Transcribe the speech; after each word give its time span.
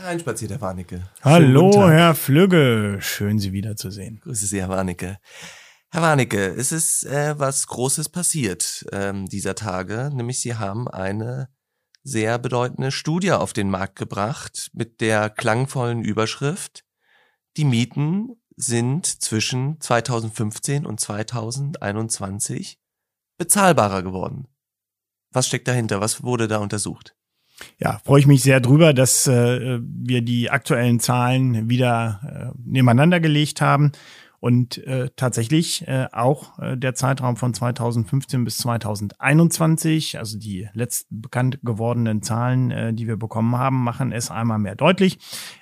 Hereinspaziert, 0.00 0.50
Herr 0.50 0.60
Warnecke. 0.60 1.02
Hallo, 1.22 1.90
Herr 1.90 2.14
Flügge. 2.14 2.98
Schön, 3.00 3.38
Sie 3.38 3.52
wiederzusehen. 3.52 4.20
Grüße 4.20 4.46
Sie, 4.46 4.60
Herr 4.60 4.70
Warnecke. 4.70 5.18
Herr 5.90 6.02
Warnecke, 6.02 6.46
es 6.46 6.72
ist 6.72 7.04
äh, 7.04 7.38
was 7.38 7.66
Großes 7.66 8.08
passiert 8.08 8.86
ähm, 8.92 9.26
dieser 9.26 9.54
Tage, 9.54 10.10
nämlich 10.14 10.40
Sie 10.40 10.54
haben 10.54 10.88
eine 10.88 11.48
sehr 12.02 12.38
bedeutende 12.38 12.92
Studie 12.92 13.32
auf 13.32 13.52
den 13.52 13.68
Markt 13.68 13.96
gebracht 13.96 14.70
mit 14.72 15.00
der 15.02 15.28
klangvollen 15.28 16.02
Überschrift 16.02 16.84
Die 17.58 17.64
Mieten 17.64 18.40
sind 18.56 19.04
zwischen 19.04 19.80
2015 19.80 20.86
und 20.86 20.98
2021 20.98 22.78
bezahlbarer 23.36 24.02
geworden. 24.02 24.48
Was 25.30 25.46
steckt 25.46 25.68
dahinter? 25.68 26.00
Was 26.00 26.22
wurde 26.22 26.48
da 26.48 26.58
untersucht? 26.58 27.16
Ja, 27.78 28.00
freue 28.04 28.20
ich 28.20 28.26
mich 28.26 28.42
sehr 28.42 28.60
drüber, 28.60 28.92
dass 28.94 29.26
äh, 29.26 29.80
wir 29.82 30.22
die 30.22 30.50
aktuellen 30.50 31.00
Zahlen 31.00 31.68
wieder 31.68 32.52
äh, 32.54 32.58
nebeneinander 32.64 33.20
gelegt 33.20 33.60
haben 33.60 33.92
und 34.40 34.78
äh, 34.86 35.10
tatsächlich 35.16 35.86
äh, 35.86 36.06
auch 36.12 36.58
äh, 36.58 36.76
der 36.76 36.94
Zeitraum 36.94 37.36
von 37.36 37.52
2015 37.52 38.44
bis 38.44 38.58
2021, 38.58 40.18
also 40.18 40.38
die 40.38 40.68
letzten 40.72 41.20
bekannt 41.20 41.60
gewordenen 41.62 42.22
Zahlen, 42.22 42.70
äh, 42.70 42.94
die 42.94 43.06
wir 43.06 43.18
bekommen 43.18 43.56
haben, 43.56 43.84
machen 43.84 44.12
es 44.12 44.30
einmal 44.30 44.58
mehr 44.58 44.76
deutlich. 44.76 45.18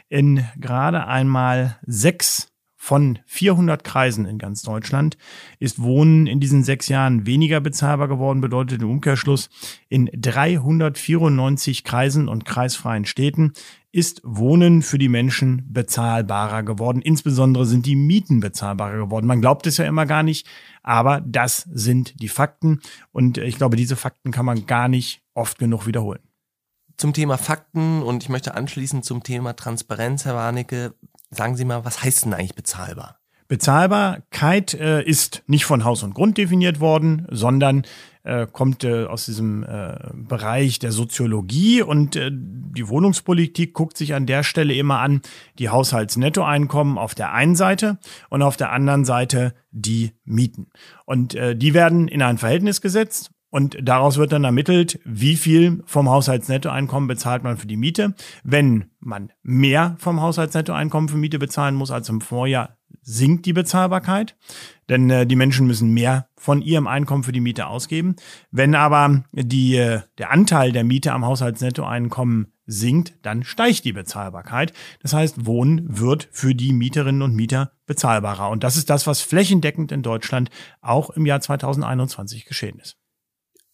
In 0.08 0.44
gerade 0.56 1.06
einmal 1.06 1.76
sechs 1.84 2.52
von 2.88 3.18
400 3.26 3.84
Kreisen 3.84 4.24
in 4.24 4.38
ganz 4.38 4.62
Deutschland 4.62 5.18
ist 5.58 5.82
Wohnen 5.82 6.26
in 6.26 6.40
diesen 6.40 6.64
sechs 6.64 6.88
Jahren 6.88 7.26
weniger 7.26 7.60
bezahlbar 7.60 8.08
geworden, 8.08 8.40
bedeutet 8.40 8.80
im 8.80 8.88
Umkehrschluss, 8.88 9.50
in 9.90 10.08
394 10.14 11.84
Kreisen 11.84 12.28
und 12.28 12.46
kreisfreien 12.46 13.04
Städten 13.04 13.52
ist 13.92 14.22
Wohnen 14.24 14.80
für 14.80 14.96
die 14.96 15.10
Menschen 15.10 15.66
bezahlbarer 15.70 16.62
geworden. 16.62 17.02
Insbesondere 17.02 17.66
sind 17.66 17.84
die 17.84 17.94
Mieten 17.94 18.40
bezahlbarer 18.40 18.96
geworden. 18.96 19.26
Man 19.26 19.42
glaubt 19.42 19.66
es 19.66 19.76
ja 19.76 19.84
immer 19.84 20.06
gar 20.06 20.22
nicht, 20.22 20.46
aber 20.82 21.20
das 21.26 21.68
sind 21.70 22.18
die 22.22 22.28
Fakten. 22.28 22.80
Und 23.12 23.36
ich 23.36 23.58
glaube, 23.58 23.76
diese 23.76 23.96
Fakten 23.96 24.30
kann 24.30 24.46
man 24.46 24.64
gar 24.64 24.88
nicht 24.88 25.20
oft 25.34 25.58
genug 25.58 25.86
wiederholen. 25.86 26.20
Zum 26.96 27.12
Thema 27.12 27.36
Fakten 27.36 28.02
und 28.02 28.22
ich 28.22 28.30
möchte 28.30 28.54
anschließend 28.54 29.04
zum 29.04 29.22
Thema 29.22 29.52
Transparenz, 29.52 30.24
Herr 30.24 30.34
Warnecke, 30.34 30.94
Sagen 31.30 31.56
Sie 31.56 31.64
mal, 31.64 31.84
was 31.84 32.02
heißt 32.02 32.24
denn 32.24 32.34
eigentlich 32.34 32.54
bezahlbar? 32.54 33.18
Bezahlbarkeit 33.48 34.74
äh, 34.74 35.02
ist 35.02 35.42
nicht 35.46 35.64
von 35.64 35.84
Haus 35.84 36.02
und 36.02 36.14
Grund 36.14 36.36
definiert 36.36 36.80
worden, 36.80 37.26
sondern 37.30 37.82
äh, 38.22 38.46
kommt 38.46 38.84
äh, 38.84 39.06
aus 39.06 39.24
diesem 39.24 39.62
äh, 39.62 39.96
Bereich 40.12 40.78
der 40.78 40.92
Soziologie 40.92 41.80
und 41.80 42.14
äh, 42.14 42.30
die 42.30 42.88
Wohnungspolitik 42.88 43.72
guckt 43.72 43.96
sich 43.96 44.14
an 44.14 44.26
der 44.26 44.42
Stelle 44.42 44.74
immer 44.74 45.00
an 45.00 45.22
die 45.58 45.70
Haushaltsnettoeinkommen 45.70 46.98
auf 46.98 47.14
der 47.14 47.32
einen 47.32 47.56
Seite 47.56 47.98
und 48.28 48.42
auf 48.42 48.58
der 48.58 48.70
anderen 48.70 49.06
Seite 49.06 49.54
die 49.70 50.12
Mieten. 50.24 50.70
Und 51.06 51.34
äh, 51.34 51.56
die 51.56 51.72
werden 51.72 52.06
in 52.06 52.20
ein 52.20 52.36
Verhältnis 52.36 52.82
gesetzt 52.82 53.30
und 53.50 53.78
daraus 53.80 54.18
wird 54.18 54.32
dann 54.32 54.44
ermittelt, 54.44 55.00
wie 55.04 55.36
viel 55.36 55.82
vom 55.86 56.08
Haushaltsnettoeinkommen 56.08 57.08
bezahlt 57.08 57.44
man 57.44 57.56
für 57.56 57.66
die 57.66 57.76
Miete. 57.76 58.14
Wenn 58.44 58.90
man 59.00 59.32
mehr 59.42 59.96
vom 59.98 60.20
Haushaltsnettoeinkommen 60.20 61.08
für 61.08 61.16
Miete 61.16 61.38
bezahlen 61.38 61.74
muss 61.74 61.90
als 61.90 62.08
im 62.08 62.20
Vorjahr, 62.20 62.76
sinkt 63.02 63.46
die 63.46 63.54
Bezahlbarkeit, 63.54 64.36
denn 64.90 65.08
äh, 65.08 65.26
die 65.26 65.36
Menschen 65.36 65.66
müssen 65.66 65.94
mehr 65.94 66.28
von 66.36 66.60
ihrem 66.60 66.86
Einkommen 66.86 67.22
für 67.22 67.32
die 67.32 67.40
Miete 67.40 67.66
ausgeben. 67.66 68.16
Wenn 68.50 68.74
aber 68.74 69.24
die, 69.32 69.76
äh, 69.76 70.02
der 70.18 70.30
Anteil 70.30 70.72
der 70.72 70.84
Miete 70.84 71.12
am 71.12 71.24
Haushaltsnettoeinkommen 71.24 72.52
sinkt, 72.66 73.14
dann 73.22 73.44
steigt 73.44 73.86
die 73.86 73.94
Bezahlbarkeit. 73.94 74.74
Das 75.00 75.14
heißt, 75.14 75.46
Wohnen 75.46 75.86
wird 75.88 76.28
für 76.32 76.54
die 76.54 76.74
Mieterinnen 76.74 77.22
und 77.22 77.34
Mieter 77.34 77.72
bezahlbarer. 77.86 78.50
Und 78.50 78.62
das 78.62 78.76
ist 78.76 78.90
das, 78.90 79.06
was 79.06 79.22
flächendeckend 79.22 79.90
in 79.90 80.02
Deutschland 80.02 80.50
auch 80.82 81.08
im 81.08 81.24
Jahr 81.24 81.40
2021 81.40 82.44
geschehen 82.44 82.78
ist. 82.78 82.98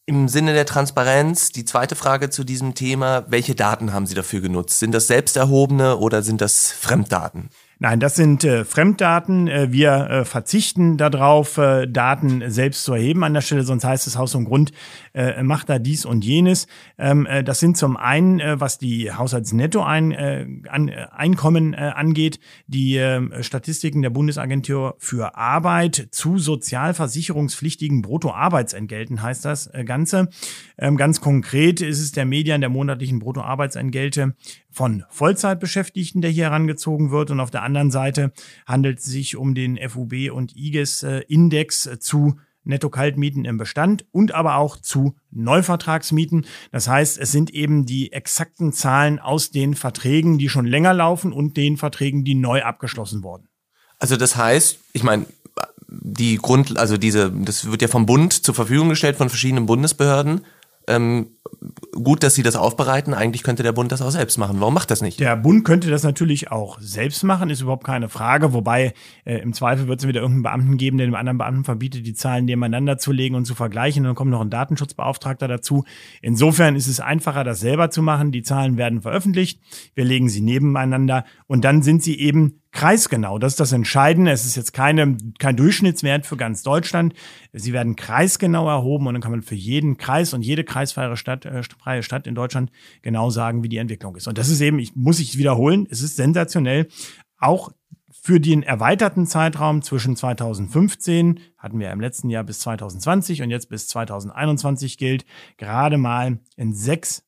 Im 0.06 0.28
Sinne 0.28 0.52
der 0.52 0.66
Transparenz, 0.66 1.50
die 1.50 1.64
zweite 1.64 1.96
Frage 1.96 2.28
zu 2.28 2.44
diesem 2.44 2.74
Thema, 2.74 3.24
welche 3.28 3.54
Daten 3.54 3.94
haben 3.94 4.06
Sie 4.06 4.14
dafür 4.14 4.42
genutzt? 4.42 4.78
Sind 4.78 4.92
das 4.92 5.06
selbst 5.06 5.34
erhobene 5.38 5.96
oder 5.96 6.22
sind 6.22 6.42
das 6.42 6.72
Fremddaten? 6.72 7.48
Nein, 7.78 8.00
das 8.00 8.14
sind 8.14 8.44
äh, 8.44 8.64
Fremddaten. 8.64 9.48
Äh, 9.48 9.72
wir 9.72 9.92
äh, 9.92 10.24
verzichten 10.24 10.96
darauf, 10.96 11.58
äh, 11.58 11.86
Daten 11.86 12.50
selbst 12.50 12.84
zu 12.84 12.94
erheben 12.94 13.24
an 13.24 13.34
der 13.34 13.40
Stelle, 13.40 13.64
sonst 13.64 13.84
heißt 13.84 14.06
es 14.06 14.16
Haus 14.16 14.34
und 14.34 14.44
Grund 14.44 14.72
äh, 15.12 15.42
macht 15.42 15.68
da 15.68 15.78
dies 15.78 16.04
und 16.04 16.24
jenes. 16.24 16.66
Ähm, 16.98 17.26
äh, 17.26 17.42
das 17.42 17.60
sind 17.60 17.76
zum 17.76 17.96
einen, 17.96 18.40
äh, 18.40 18.60
was 18.60 18.78
die 18.78 19.12
Haushaltsnettoeinkommen 19.12 21.74
äh, 21.74 21.76
äh, 21.76 21.90
angeht, 21.90 22.38
die 22.66 22.96
äh, 22.96 23.42
Statistiken 23.42 24.02
der 24.02 24.10
Bundesagentur 24.10 24.96
für 24.98 25.36
Arbeit 25.36 26.08
zu 26.12 26.38
sozialversicherungspflichtigen 26.38 28.02
Bruttoarbeitsentgelten 28.02 29.22
heißt 29.22 29.44
das 29.44 29.66
äh, 29.66 29.84
Ganze. 29.84 30.28
Ähm, 30.78 30.96
ganz 30.96 31.20
konkret 31.20 31.80
ist 31.80 32.00
es 32.00 32.12
der 32.12 32.24
Median 32.24 32.60
der 32.60 32.70
monatlichen 32.70 33.18
Bruttoarbeitsentgelte 33.18 34.34
von 34.70 35.04
Vollzeitbeschäftigten, 35.08 36.20
der 36.20 36.30
hier 36.30 36.44
herangezogen 36.44 37.10
wird. 37.10 37.30
Und 37.30 37.40
auf 37.40 37.50
der 37.50 37.62
anderen 37.64 37.90
Seite 37.90 38.32
handelt 38.66 38.98
es 38.98 39.04
sich 39.04 39.36
um 39.36 39.54
den 39.54 39.78
FUB 39.88 40.30
und 40.32 40.54
IGES-Index 40.54 41.86
äh, 41.86 41.98
zu 41.98 42.36
Netto-Kaltmieten 42.64 43.44
im 43.44 43.58
Bestand 43.58 44.06
und 44.10 44.32
aber 44.32 44.56
auch 44.56 44.76
zu 44.78 45.16
Neuvertragsmieten. 45.30 46.46
Das 46.72 46.88
heißt, 46.88 47.18
es 47.18 47.30
sind 47.30 47.50
eben 47.50 47.86
die 47.86 48.12
exakten 48.12 48.72
Zahlen 48.72 49.18
aus 49.18 49.50
den 49.50 49.74
Verträgen, 49.74 50.38
die 50.38 50.48
schon 50.48 50.66
länger 50.66 50.94
laufen 50.94 51.32
und 51.32 51.56
den 51.56 51.76
Verträgen, 51.76 52.24
die 52.24 52.34
neu 52.34 52.62
abgeschlossen 52.62 53.22
wurden. 53.22 53.48
Also 53.98 54.16
das 54.16 54.36
heißt, 54.36 54.78
ich 54.92 55.02
meine, 55.02 55.26
die 55.88 56.36
Grund, 56.36 56.78
also 56.78 56.96
diese, 56.96 57.30
das 57.30 57.70
wird 57.70 57.82
ja 57.82 57.88
vom 57.88 58.06
Bund 58.06 58.32
zur 58.32 58.54
Verfügung 58.54 58.88
gestellt 58.88 59.16
von 59.16 59.28
verschiedenen 59.28 59.66
Bundesbehörden. 59.66 60.44
Ähm, 60.86 61.28
gut, 61.92 62.22
dass 62.22 62.34
Sie 62.34 62.42
das 62.42 62.56
aufbereiten. 62.56 63.14
Eigentlich 63.14 63.42
könnte 63.42 63.62
der 63.62 63.72
Bund 63.72 63.92
das 63.92 64.02
auch 64.02 64.10
selbst 64.10 64.38
machen. 64.38 64.60
Warum 64.60 64.74
macht 64.74 64.90
das 64.90 65.02
nicht? 65.02 65.20
Der 65.20 65.36
Bund 65.36 65.64
könnte 65.64 65.90
das 65.90 66.02
natürlich 66.02 66.50
auch 66.50 66.78
selbst 66.80 67.22
machen, 67.22 67.50
ist 67.50 67.60
überhaupt 67.60 67.84
keine 67.84 68.08
Frage. 68.08 68.52
Wobei 68.52 68.94
äh, 69.24 69.38
im 69.38 69.52
Zweifel 69.52 69.88
wird 69.88 70.00
es 70.00 70.06
wieder 70.06 70.20
irgendeinen 70.20 70.42
Beamten 70.42 70.76
geben, 70.76 70.98
der 70.98 71.06
dem 71.06 71.14
anderen 71.14 71.38
Beamten 71.38 71.64
verbietet, 71.64 72.06
die 72.06 72.14
Zahlen 72.14 72.44
nebeneinander 72.44 72.98
zu 72.98 73.12
legen 73.12 73.34
und 73.34 73.46
zu 73.46 73.54
vergleichen. 73.54 74.02
Und 74.02 74.08
dann 74.08 74.14
kommt 74.14 74.30
noch 74.30 74.40
ein 74.40 74.50
Datenschutzbeauftragter 74.50 75.48
dazu. 75.48 75.84
Insofern 76.20 76.76
ist 76.76 76.86
es 76.86 77.00
einfacher, 77.00 77.44
das 77.44 77.60
selber 77.60 77.90
zu 77.90 78.02
machen. 78.02 78.32
Die 78.32 78.42
Zahlen 78.42 78.76
werden 78.76 79.02
veröffentlicht. 79.02 79.60
Wir 79.94 80.04
legen 80.04 80.28
sie 80.28 80.40
nebeneinander 80.40 81.24
und 81.46 81.64
dann 81.64 81.82
sind 81.82 82.02
sie 82.02 82.18
eben 82.18 82.60
kreisgenau. 82.74 83.38
Das 83.38 83.54
ist 83.54 83.60
das 83.60 83.72
Entscheidende. 83.72 84.32
Es 84.32 84.44
ist 84.44 84.56
jetzt 84.56 84.72
keine, 84.72 85.16
kein 85.38 85.56
Durchschnittswert 85.56 86.26
für 86.26 86.36
ganz 86.36 86.62
Deutschland. 86.62 87.14
Sie 87.52 87.72
werden 87.72 87.96
kreisgenau 87.96 88.68
erhoben 88.68 89.06
und 89.06 89.14
dann 89.14 89.22
kann 89.22 89.30
man 89.30 89.42
für 89.42 89.54
jeden 89.54 89.96
Kreis 89.96 90.34
und 90.34 90.42
jede 90.42 90.64
kreisfreie 90.64 91.16
Stadt, 91.16 91.46
äh, 91.46 91.62
freie 91.62 92.02
Stadt 92.02 92.26
in 92.26 92.34
Deutschland 92.34 92.70
genau 93.00 93.30
sagen, 93.30 93.62
wie 93.62 93.68
die 93.68 93.78
Entwicklung 93.78 94.16
ist. 94.16 94.26
Und 94.26 94.36
das 94.36 94.48
ist 94.48 94.60
eben, 94.60 94.78
ich 94.80 94.94
muss 94.96 95.20
ich 95.20 95.38
wiederholen, 95.38 95.86
es 95.88 96.02
ist 96.02 96.16
sensationell. 96.16 96.88
Auch 97.38 97.70
für 98.10 98.40
den 98.40 98.62
erweiterten 98.62 99.26
Zeitraum 99.26 99.82
zwischen 99.82 100.16
2015 100.16 101.40
hatten 101.56 101.78
wir 101.78 101.92
im 101.92 102.00
letzten 102.00 102.28
Jahr 102.28 102.42
bis 102.42 102.58
2020 102.60 103.42
und 103.42 103.50
jetzt 103.50 103.68
bis 103.68 103.86
2021 103.86 104.98
gilt, 104.98 105.24
gerade 105.58 105.96
mal 105.96 106.40
in 106.56 106.74
sechs 106.74 107.22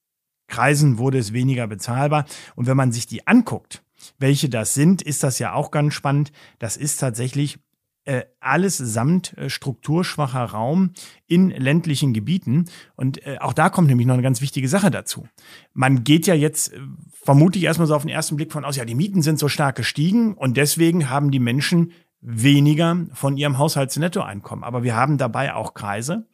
Kreisen 0.49 0.99
wurde 0.99 1.19
es 1.19 1.33
weniger 1.33 1.67
bezahlbar. 1.67 2.25
Und 2.57 2.67
wenn 2.67 2.77
man 2.77 2.93
sich 2.93 3.07
die 3.07 3.27
anguckt, 3.27 3.83
welche 4.19 4.49
das 4.49 4.75
sind, 4.75 5.03
ist 5.03 5.22
das 5.22 5.38
ja 5.38 5.53
auch 5.53 5.71
ganz 5.71 5.94
spannend. 5.94 6.32
Das 6.59 6.77
ist 6.77 6.99
tatsächlich 6.99 7.59
äh, 8.06 8.22
alles 8.38 8.78
samt 8.78 9.37
äh, 9.37 9.50
strukturschwacher 9.50 10.45
Raum 10.45 10.92
in 11.27 11.51
ländlichen 11.51 12.15
Gebieten. 12.15 12.66
Und 12.95 13.27
äh, 13.27 13.39
auch 13.41 13.53
da 13.53 13.68
kommt 13.68 13.89
nämlich 13.89 14.07
noch 14.07 14.15
eine 14.15 14.22
ganz 14.22 14.41
wichtige 14.41 14.68
Sache 14.68 14.92
dazu. 14.92 15.27
Man 15.74 16.04
geht 16.04 16.27
ja 16.28 16.34
jetzt 16.34 16.72
äh, 16.72 16.78
vermutlich 17.10 17.65
erstmal 17.65 17.89
so 17.89 17.97
auf 17.97 18.03
den 18.03 18.10
ersten 18.10 18.36
Blick 18.36 18.53
von 18.53 18.65
aus, 18.65 18.77
ja, 18.77 18.84
die 18.84 18.95
Mieten 18.95 19.22
sind 19.22 19.41
so 19.41 19.48
stark 19.48 19.74
gestiegen 19.74 20.34
und 20.34 20.57
deswegen 20.57 21.10
haben 21.10 21.33
die 21.33 21.41
Menschen 21.41 21.92
weniger 22.21 23.07
von 23.12 23.36
ihrem 23.36 23.59
Haushaltsnettoeinkommen. 23.59 24.65
Aber 24.65 24.83
wir 24.83 24.95
haben 24.95 25.19
dabei 25.19 25.54
auch 25.54 25.74
Kreise, 25.74 26.28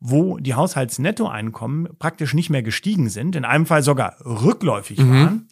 wo 0.00 0.38
die 0.38 0.54
Haushaltsnettoeinkommen 0.54 1.88
praktisch 1.98 2.34
nicht 2.34 2.50
mehr 2.50 2.62
gestiegen 2.62 3.08
sind, 3.08 3.36
in 3.36 3.44
einem 3.44 3.66
Fall 3.66 3.82
sogar 3.82 4.16
rückläufig 4.24 4.98
mhm. 4.98 5.12
waren. 5.12 5.48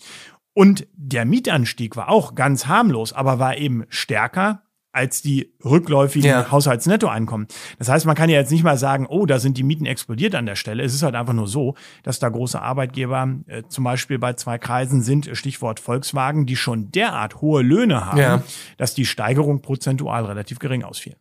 Und 0.57 0.87
der 0.97 1.27
Mietanstieg 1.27 1.97
war 1.97 2.09
auch 2.09 2.35
ganz 2.35 2.67
harmlos, 2.67 3.13
aber 3.13 3.39
war 3.39 3.59
eben 3.59 3.85
stärker 3.91 4.63
als 4.91 5.21
die 5.21 5.53
rückläufigen 5.63 6.31
ja. 6.31 6.51
Haushaltsnettoeinkommen. 6.51 7.47
Das 7.79 7.91
heißt, 7.91 8.07
man 8.07 8.15
kann 8.15 8.31
ja 8.31 8.39
jetzt 8.39 8.51
nicht 8.51 8.65
mal 8.65 8.79
sagen, 8.79 9.05
oh, 9.07 9.27
da 9.27 9.39
sind 9.39 9.59
die 9.59 9.63
Mieten 9.63 9.85
explodiert 9.85 10.35
an 10.35 10.47
der 10.47 10.55
Stelle. 10.55 10.83
Es 10.83 10.95
ist 10.95 11.03
halt 11.03 11.15
einfach 11.15 11.35
nur 11.35 11.47
so, 11.47 11.75
dass 12.05 12.21
da 12.21 12.31
große 12.31 12.59
Arbeitgeber, 12.59 13.35
äh, 13.49 13.65
zum 13.69 13.85
Beispiel 13.85 14.19
bei 14.19 14.33
zwei 14.33 14.57
Kreisen 14.57 15.03
sind, 15.03 15.29
Stichwort 15.35 15.79
Volkswagen, 15.79 16.47
die 16.47 16.57
schon 16.57 16.91
derart 16.91 17.43
hohe 17.43 17.61
Löhne 17.61 18.07
haben, 18.07 18.19
ja. 18.19 18.43
dass 18.79 18.95
die 18.95 19.05
Steigerung 19.05 19.61
prozentual 19.61 20.25
relativ 20.25 20.59
gering 20.59 20.85
ausfiel. 20.85 21.17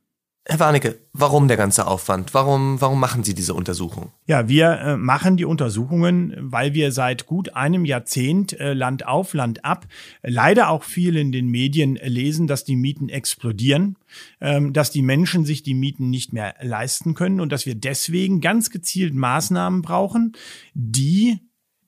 Herr 0.47 0.59
Warnecke, 0.59 0.99
warum 1.11 1.47
der 1.47 1.57
ganze 1.57 1.87
Aufwand? 1.87 2.35
Warum, 2.35 2.79
warum 2.79 2.99
machen 2.99 3.23
Sie 3.23 3.33
diese 3.33 3.55
Untersuchung? 3.55 4.11
Ja, 4.27 4.47
wir 4.47 4.79
äh, 4.79 4.95
machen 4.95 5.37
die 5.37 5.45
Untersuchungen, 5.45 6.35
weil 6.37 6.75
wir 6.75 6.91
seit 6.91 7.25
gut 7.25 7.55
einem 7.55 7.83
Jahrzehnt 7.83 8.53
äh, 8.59 8.73
Land 8.73 9.07
auf, 9.07 9.33
Land 9.33 9.65
ab, 9.65 9.87
leider 10.21 10.69
auch 10.69 10.83
viel 10.83 11.17
in 11.17 11.31
den 11.31 11.47
Medien 11.47 11.95
lesen, 11.95 12.45
dass 12.45 12.63
die 12.63 12.75
Mieten 12.75 13.09
explodieren, 13.09 13.97
ähm, 14.39 14.71
dass 14.71 14.91
die 14.91 15.01
Menschen 15.01 15.45
sich 15.45 15.63
die 15.63 15.73
Mieten 15.73 16.11
nicht 16.11 16.31
mehr 16.31 16.53
leisten 16.61 17.15
können 17.15 17.41
und 17.41 17.51
dass 17.51 17.65
wir 17.65 17.73
deswegen 17.73 18.39
ganz 18.39 18.69
gezielt 18.69 19.15
Maßnahmen 19.15 19.81
brauchen, 19.81 20.33
die 20.75 21.39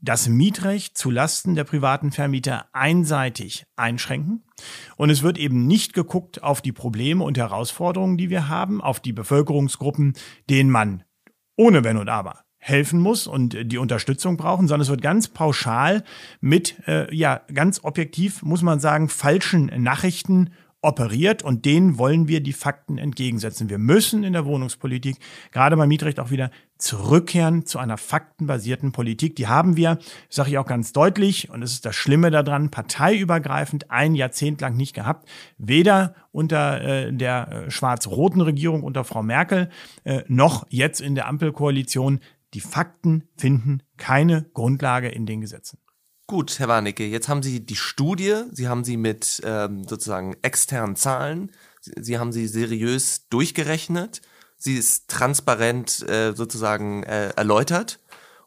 das 0.02 0.28
Mietrecht 0.28 0.98
zu 0.98 1.10
Lasten 1.10 1.56
der 1.56 1.64
privaten 1.64 2.12
Vermieter 2.12 2.68
einseitig 2.74 3.66
einschränken. 3.76 4.44
Und 4.96 5.10
es 5.10 5.24
wird 5.24 5.38
eben 5.38 5.68
nicht 5.68 5.94
geguckt 5.94 6.44
auf 6.44 6.62
die 6.62 6.72
Probleme 6.72 7.24
und 7.24 7.38
Herausforderungen, 7.38 8.18
die 8.18 8.30
wir 8.30 8.48
haben, 8.48 8.82
auf 8.82 9.00
die 9.00 9.14
Bevölkerungsgruppen, 9.14 10.14
denen 10.50 10.70
man 10.70 11.04
ohne 11.56 11.84
Wenn 11.84 11.98
und 11.98 12.10
Aber 12.10 12.42
helfen 12.60 13.00
muss 13.00 13.28
und 13.28 13.56
die 13.72 13.78
Unterstützung 13.78 14.36
brauchen, 14.36 14.68
sondern 14.68 14.82
es 14.82 14.90
wird 14.90 15.02
ganz 15.02 15.30
pauschal 15.30 16.04
mit, 16.42 16.76
äh, 16.88 17.14
ja, 17.16 17.42
ganz 17.54 17.84
objektiv, 17.84 18.42
muss 18.44 18.62
man 18.62 18.80
sagen, 18.80 19.10
falschen 19.10 19.72
Nachrichten 19.78 20.50
operiert 20.82 21.44
und 21.44 21.66
denen 21.66 21.98
wollen 21.98 22.28
wir 22.28 22.42
die 22.42 22.54
Fakten 22.54 22.98
entgegensetzen. 22.98 23.70
Wir 23.70 23.78
müssen 23.78 24.24
in 24.24 24.34
der 24.34 24.46
Wohnungspolitik, 24.46 25.18
gerade 25.52 25.76
beim 25.76 25.90
Mietrecht 25.90 26.20
auch 26.20 26.30
wieder 26.30 26.52
zurückkehren 26.78 27.66
zu 27.66 27.80
einer 27.80 27.98
faktenbasierten 27.98 28.92
Politik. 28.92 29.36
Die 29.36 29.48
haben 29.48 29.78
wir, 29.78 30.00
sage 30.30 30.50
ich 30.50 30.58
auch 30.58 30.66
ganz 30.66 30.94
deutlich, 30.94 31.50
und 31.50 31.62
es 31.64 31.74
ist 31.74 31.86
das 31.86 31.96
Schlimme 31.96 32.32
daran, 32.32 32.72
parteiübergreifend 32.72 33.92
ein 33.92 34.16
Jahrzehnt 34.16 34.62
lang 34.62 34.76
nicht 34.76 34.94
gehabt. 34.94 35.28
Weder 35.58 36.16
unter 36.32 36.82
äh, 36.82 37.14
der 37.14 37.66
äh, 37.68 37.72
schwarz-roten 37.72 38.42
Regierung 38.42 38.84
unter 38.84 39.04
Frau 39.04 39.24
Merkel 39.24 39.70
äh, 40.04 40.24
noch 40.28 40.66
jetzt 40.70 41.02
in 41.02 41.16
der 41.16 41.28
Ampelkoalition. 41.28 42.20
Die 42.54 42.62
Fakten 42.62 43.28
finden 43.36 43.84
keine 43.98 44.44
Grundlage 44.54 45.10
in 45.10 45.26
den 45.26 45.42
Gesetzen. 45.42 45.80
Gut, 46.28 46.60
Herr 46.60 46.68
Warnecke, 46.68 47.06
jetzt 47.06 47.30
haben 47.30 47.42
Sie 47.42 47.66
die 47.66 47.78
Studie, 47.78 48.36
Sie 48.52 48.68
haben 48.68 48.84
sie 48.84 48.98
mit 48.98 49.42
ähm, 49.46 49.86
sozusagen 49.88 50.36
externen 50.42 50.98
Zahlen, 50.98 51.52
Sie, 51.80 51.94
sie 52.02 52.20
haben 52.20 52.34
sie 52.34 52.48
seriös 52.48 53.30
durchgerechnet, 53.30 54.22
sie 54.58 54.76
ist 54.76 55.08
transparent 55.08 56.08
äh, 56.10 56.34
sozusagen 56.34 57.04
äh, 57.04 57.30
erläutert 57.30 58.00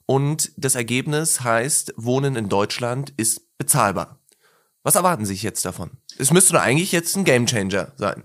und 0.07 0.53
das 0.57 0.75
Ergebnis 0.75 1.43
heißt, 1.43 1.95
Wohnen 1.97 2.35
in 2.37 2.49
Deutschland 2.49 3.13
ist 3.17 3.57
bezahlbar. 3.59 4.19
Was 4.83 4.97
erwarten 4.97 5.25
Sie 5.25 5.35
sich 5.35 5.43
jetzt 5.43 5.65
davon? 5.65 5.91
Es 6.19 6.33
müsste 6.33 6.55
doch 6.55 6.63
eigentlich 6.63 6.91
jetzt 6.91 7.17
ein 7.17 7.25
Gamechanger 7.25 7.93
sein. 7.97 8.25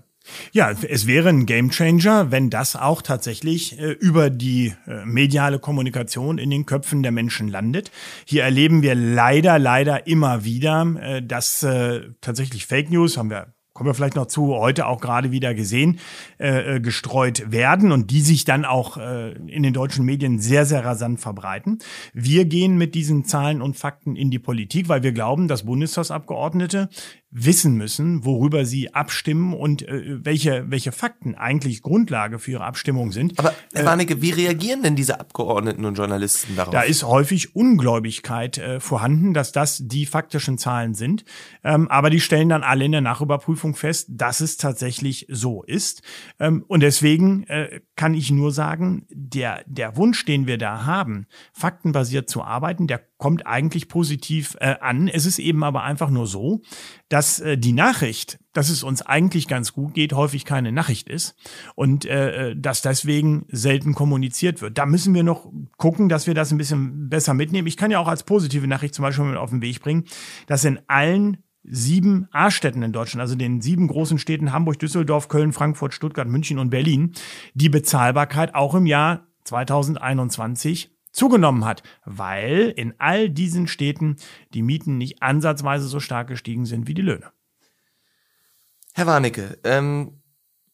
Ja, 0.52 0.70
es 0.70 1.06
wäre 1.06 1.28
ein 1.28 1.46
Gamechanger, 1.46 2.30
wenn 2.32 2.50
das 2.50 2.74
auch 2.74 3.02
tatsächlich 3.02 3.78
äh, 3.78 3.92
über 3.92 4.30
die 4.30 4.74
äh, 4.86 5.04
mediale 5.04 5.58
Kommunikation 5.58 6.38
in 6.38 6.50
den 6.50 6.66
Köpfen 6.66 7.02
der 7.02 7.12
Menschen 7.12 7.48
landet. 7.48 7.90
Hier 8.24 8.42
erleben 8.42 8.82
wir 8.82 8.94
leider, 8.94 9.58
leider 9.58 10.06
immer 10.06 10.44
wieder, 10.44 10.84
äh, 11.00 11.22
dass 11.22 11.62
äh, 11.62 12.00
tatsächlich 12.20 12.66
Fake 12.66 12.90
News, 12.90 13.16
haben 13.16 13.30
wir 13.30 13.54
kommen 13.76 13.90
wir 13.90 13.94
vielleicht 13.94 14.16
noch 14.16 14.26
zu, 14.26 14.54
heute 14.54 14.86
auch 14.86 15.00
gerade 15.00 15.30
wieder 15.30 15.54
gesehen, 15.54 16.00
äh, 16.38 16.76
äh, 16.76 16.80
gestreut 16.80 17.52
werden 17.52 17.92
und 17.92 18.10
die 18.10 18.22
sich 18.22 18.44
dann 18.46 18.64
auch 18.64 18.96
äh, 18.96 19.32
in 19.32 19.62
den 19.62 19.74
deutschen 19.74 20.04
Medien 20.04 20.38
sehr, 20.38 20.64
sehr 20.64 20.84
rasant 20.84 21.20
verbreiten. 21.20 21.78
Wir 22.14 22.46
gehen 22.46 22.78
mit 22.78 22.94
diesen 22.94 23.26
Zahlen 23.26 23.60
und 23.60 23.76
Fakten 23.76 24.16
in 24.16 24.30
die 24.30 24.38
Politik, 24.38 24.88
weil 24.88 25.02
wir 25.02 25.12
glauben, 25.12 25.46
dass 25.46 25.66
Bundestagsabgeordnete 25.66 26.88
wissen 27.38 27.74
müssen, 27.74 28.24
worüber 28.24 28.64
sie 28.64 28.94
abstimmen 28.94 29.52
und 29.52 29.82
äh, 29.82 30.24
welche, 30.24 30.64
welche 30.68 30.90
Fakten 30.90 31.34
eigentlich 31.34 31.82
Grundlage 31.82 32.38
für 32.38 32.52
ihre 32.52 32.64
Abstimmung 32.64 33.12
sind. 33.12 33.38
Aber 33.38 33.52
Herr 33.74 33.82
äh, 33.82 33.86
Warnecke, 33.86 34.22
wie 34.22 34.30
reagieren 34.30 34.82
denn 34.82 34.96
diese 34.96 35.20
Abgeordneten 35.20 35.84
und 35.84 35.98
Journalisten 35.98 36.56
darauf? 36.56 36.72
Da 36.72 36.80
ist 36.80 37.02
häufig 37.02 37.54
Ungläubigkeit 37.54 38.56
äh, 38.56 38.80
vorhanden, 38.80 39.34
dass 39.34 39.52
das 39.52 39.82
die 39.84 40.06
faktischen 40.06 40.56
Zahlen 40.56 40.94
sind. 40.94 41.26
Ähm, 41.62 41.88
aber 41.88 42.08
die 42.08 42.20
stellen 42.20 42.48
dann 42.48 42.62
alle 42.62 42.86
in 42.86 42.92
der 42.92 43.02
Nachüberprüfung 43.02 43.74
fest, 43.74 44.08
dass 44.10 44.40
es 44.40 44.56
tatsächlich 44.56 45.26
so 45.28 45.62
ist. 45.62 46.00
Ähm, 46.40 46.64
und 46.66 46.80
deswegen 46.80 47.44
äh, 47.48 47.80
kann 47.96 48.14
ich 48.14 48.30
nur 48.30 48.50
sagen, 48.50 49.06
der, 49.10 49.62
der 49.66 49.98
Wunsch, 49.98 50.24
den 50.24 50.46
wir 50.46 50.56
da 50.56 50.86
haben, 50.86 51.26
faktenbasiert 51.52 52.30
zu 52.30 52.42
arbeiten, 52.42 52.86
der 52.86 53.02
kommt 53.18 53.46
eigentlich 53.46 53.88
positiv 53.88 54.56
äh, 54.60 54.76
an. 54.80 55.08
Es 55.08 55.26
ist 55.26 55.38
eben 55.38 55.64
aber 55.64 55.82
einfach 55.82 56.10
nur 56.10 56.26
so, 56.26 56.60
dass 57.08 57.40
äh, 57.40 57.56
die 57.56 57.72
Nachricht, 57.72 58.38
dass 58.52 58.68
es 58.68 58.82
uns 58.82 59.02
eigentlich 59.02 59.48
ganz 59.48 59.72
gut 59.72 59.94
geht, 59.94 60.12
häufig 60.12 60.44
keine 60.44 60.72
Nachricht 60.72 61.08
ist 61.08 61.34
und 61.74 62.04
äh, 62.04 62.50
äh, 62.50 62.56
dass 62.56 62.82
deswegen 62.82 63.46
selten 63.48 63.94
kommuniziert 63.94 64.60
wird. 64.60 64.76
Da 64.76 64.86
müssen 64.86 65.14
wir 65.14 65.22
noch 65.22 65.50
gucken, 65.78 66.08
dass 66.08 66.26
wir 66.26 66.34
das 66.34 66.52
ein 66.52 66.58
bisschen 66.58 67.08
besser 67.08 67.34
mitnehmen. 67.34 67.66
Ich 67.66 67.76
kann 67.76 67.90
ja 67.90 67.98
auch 67.98 68.08
als 68.08 68.22
positive 68.22 68.66
Nachricht 68.66 68.94
zum 68.94 69.02
Beispiel 69.02 69.24
mit 69.24 69.36
auf 69.36 69.50
den 69.50 69.62
Weg 69.62 69.80
bringen, 69.80 70.04
dass 70.46 70.64
in 70.64 70.80
allen 70.86 71.38
sieben 71.68 72.28
A-Städten 72.30 72.82
in 72.82 72.92
Deutschland, 72.92 73.20
also 73.20 73.34
den 73.34 73.60
sieben 73.60 73.88
großen 73.88 74.18
Städten 74.18 74.52
Hamburg, 74.52 74.78
Düsseldorf, 74.78 75.28
Köln, 75.28 75.52
Frankfurt, 75.52 75.94
Stuttgart, 75.94 76.28
München 76.28 76.58
und 76.58 76.70
Berlin, 76.70 77.12
die 77.54 77.68
Bezahlbarkeit 77.68 78.54
auch 78.54 78.74
im 78.74 78.86
Jahr 78.86 79.26
2021 79.44 80.95
zugenommen 81.16 81.64
hat, 81.64 81.82
weil 82.04 82.72
in 82.76 82.94
all 82.98 83.30
diesen 83.30 83.66
Städten 83.66 84.16
die 84.54 84.62
Mieten 84.62 84.98
nicht 84.98 85.22
ansatzweise 85.22 85.88
so 85.88 85.98
stark 85.98 86.28
gestiegen 86.28 86.66
sind 86.66 86.86
wie 86.86 86.94
die 86.94 87.02
Löhne. 87.02 87.32
Herr 88.94 89.06
Warnecke, 89.06 89.58
ähm, 89.64 90.22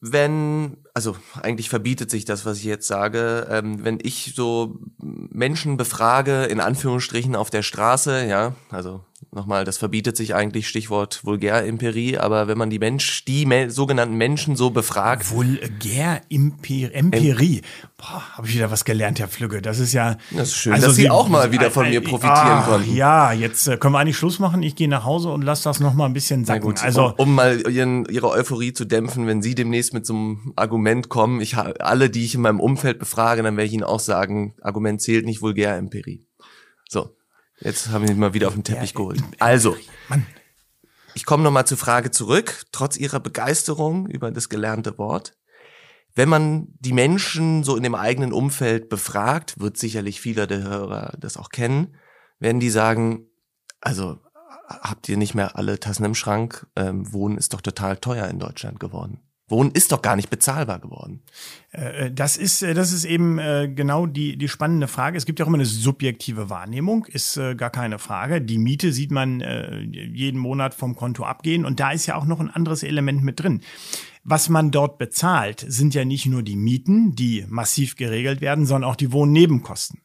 wenn, 0.00 0.78
also 0.94 1.16
eigentlich 1.40 1.68
verbietet 1.68 2.10
sich 2.10 2.24
das, 2.24 2.44
was 2.44 2.58
ich 2.58 2.64
jetzt 2.64 2.88
sage, 2.88 3.46
ähm, 3.50 3.84
wenn 3.84 3.98
ich 4.02 4.32
so 4.34 4.80
Menschen 4.98 5.76
befrage, 5.76 6.44
in 6.44 6.60
Anführungsstrichen 6.60 7.36
auf 7.36 7.50
der 7.50 7.62
Straße, 7.62 8.26
ja, 8.26 8.56
also 8.70 9.04
nochmal, 9.32 9.64
das 9.64 9.78
verbietet 9.78 10.16
sich 10.16 10.34
eigentlich, 10.34 10.66
Stichwort 10.68 11.24
Vulgärimperie, 11.24 12.18
aber 12.18 12.48
wenn 12.48 12.58
man 12.58 12.68
die 12.70 12.78
Mensch, 12.78 13.24
die 13.24 13.46
me 13.46 13.70
sogenannten 13.70 14.16
Menschen 14.16 14.56
so 14.56 14.70
befragt. 14.70 15.30
Vulgärimperie. 15.30 17.62
Boah, 17.96 18.36
habe 18.36 18.46
ich 18.46 18.54
wieder 18.54 18.70
was 18.70 18.84
gelernt, 18.84 19.18
Herr 19.18 19.28
Flügge. 19.28 19.62
Das 19.62 19.78
ist 19.78 19.94
ja. 19.94 20.18
Das 20.30 20.48
ist 20.48 20.56
schön, 20.56 20.74
also 20.74 20.88
dass 20.88 20.96
Sie, 20.96 21.02
Sie 21.02 21.10
auch 21.10 21.28
mal 21.28 21.50
wieder 21.50 21.70
von 21.70 21.88
mir 21.88 22.02
profitieren 22.02 22.36
ach, 22.36 22.66
konnten. 22.66 22.94
Ja, 22.94 23.32
jetzt 23.32 23.66
äh, 23.66 23.78
können 23.78 23.94
wir 23.94 24.00
eigentlich 24.00 24.18
Schluss 24.18 24.38
machen. 24.38 24.62
Ich 24.62 24.76
gehe 24.76 24.88
nach 24.88 25.04
Hause 25.04 25.30
und 25.30 25.40
lasse 25.42 25.64
das 25.64 25.80
nochmal 25.80 26.08
ein 26.08 26.12
bisschen 26.12 26.44
sacken. 26.44 26.62
Gut, 26.62 26.82
also, 26.82 27.06
um, 27.06 27.14
um 27.16 27.34
mal 27.34 27.62
ihren, 27.70 28.04
Ihre 28.06 28.28
Euphorie 28.28 28.74
zu 28.74 28.84
dämpfen, 28.84 29.26
wenn 29.26 29.40
Sie 29.40 29.54
demnächst 29.54 29.94
mit 29.94 30.04
so 30.04 30.12
einem 30.14 30.52
Argument 30.56 31.08
kommen, 31.08 31.40
ich 31.40 31.56
alle, 31.56 32.10
die 32.10 32.24
ich 32.24 32.34
in 32.34 32.42
meinem 32.42 32.60
Umfeld 32.60 32.98
befrage, 32.98 33.42
dann 33.42 33.56
werde 33.56 33.66
ich 33.66 33.72
Ihnen 33.72 33.84
auch 33.84 34.00
sagen, 34.00 34.54
Argument 34.60 35.00
zählt 35.00 35.24
nicht 35.24 35.40
Vulgärimperie. 35.40 36.26
So. 36.88 37.16
Jetzt 37.64 37.90
haben 37.90 38.06
wir 38.06 38.10
ihn 38.12 38.18
mal 38.18 38.34
wieder 38.34 38.48
auf 38.48 38.54
den 38.54 38.64
Teppich 38.64 38.94
geholt. 38.94 39.22
Also, 39.38 39.76
ich 41.14 41.24
komme 41.24 41.44
nochmal 41.44 41.66
zur 41.66 41.78
Frage 41.78 42.10
zurück, 42.10 42.64
trotz 42.72 42.96
Ihrer 42.96 43.20
Begeisterung 43.20 44.08
über 44.08 44.30
das 44.30 44.48
gelernte 44.48 44.98
Wort. 44.98 45.36
Wenn 46.14 46.28
man 46.28 46.68
die 46.80 46.92
Menschen 46.92 47.64
so 47.64 47.76
in 47.76 47.82
dem 47.82 47.94
eigenen 47.94 48.32
Umfeld 48.32 48.88
befragt, 48.88 49.60
wird 49.60 49.78
sicherlich 49.78 50.20
viele 50.20 50.46
der 50.46 50.62
Hörer 50.62 51.14
das 51.18 51.36
auch 51.36 51.48
kennen, 51.48 51.96
werden 52.38 52.60
die 52.60 52.70
sagen, 52.70 53.28
also 53.80 54.18
habt 54.66 55.08
ihr 55.08 55.16
nicht 55.16 55.34
mehr 55.34 55.56
alle 55.56 55.78
Tassen 55.78 56.04
im 56.04 56.14
Schrank? 56.14 56.66
Ähm, 56.76 57.12
Wohnen 57.12 57.38
ist 57.38 57.54
doch 57.54 57.60
total 57.60 57.96
teuer 57.96 58.26
in 58.26 58.38
Deutschland 58.38 58.80
geworden. 58.80 59.20
Wohnen 59.52 59.70
ist 59.70 59.92
doch 59.92 60.02
gar 60.02 60.16
nicht 60.16 60.30
bezahlbar 60.30 60.80
geworden. 60.80 61.22
Äh, 61.70 62.10
das 62.10 62.36
ist, 62.36 62.62
äh, 62.62 62.74
das 62.74 62.92
ist 62.92 63.04
eben 63.04 63.38
äh, 63.38 63.70
genau 63.72 64.06
die, 64.06 64.36
die 64.36 64.48
spannende 64.48 64.88
Frage. 64.88 65.16
Es 65.16 65.26
gibt 65.26 65.38
ja 65.38 65.44
auch 65.44 65.48
immer 65.48 65.58
eine 65.58 65.66
subjektive 65.66 66.50
Wahrnehmung, 66.50 67.04
ist 67.04 67.38
gar 67.56 67.70
keine 67.70 68.00
Frage. 68.00 68.40
Die 68.40 68.58
Miete 68.58 68.92
sieht 68.92 69.10
man 69.10 69.40
jeden 69.92 70.40
Monat 70.40 70.74
vom 70.74 70.96
Konto 70.96 71.24
abgehen 71.24 71.64
und 71.64 71.78
da 71.78 71.92
ist 71.92 72.06
ja 72.06 72.16
auch 72.16 72.24
noch 72.24 72.40
ein 72.40 72.50
anderes 72.50 72.82
Element 72.82 73.22
mit 73.22 73.40
drin. 73.40 73.60
Was 74.24 74.48
man 74.48 74.70
dort 74.70 74.98
bezahlt, 74.98 75.64
sind 75.66 75.94
ja 75.94 76.04
nicht 76.04 76.26
nur 76.26 76.44
die 76.44 76.54
Mieten, 76.54 77.16
die 77.16 77.44
massiv 77.48 77.96
geregelt 77.96 78.40
werden, 78.40 78.66
sondern 78.66 78.88
auch 78.88 78.94
die 78.94 79.10
Wohnnebenkosten. 79.10 80.00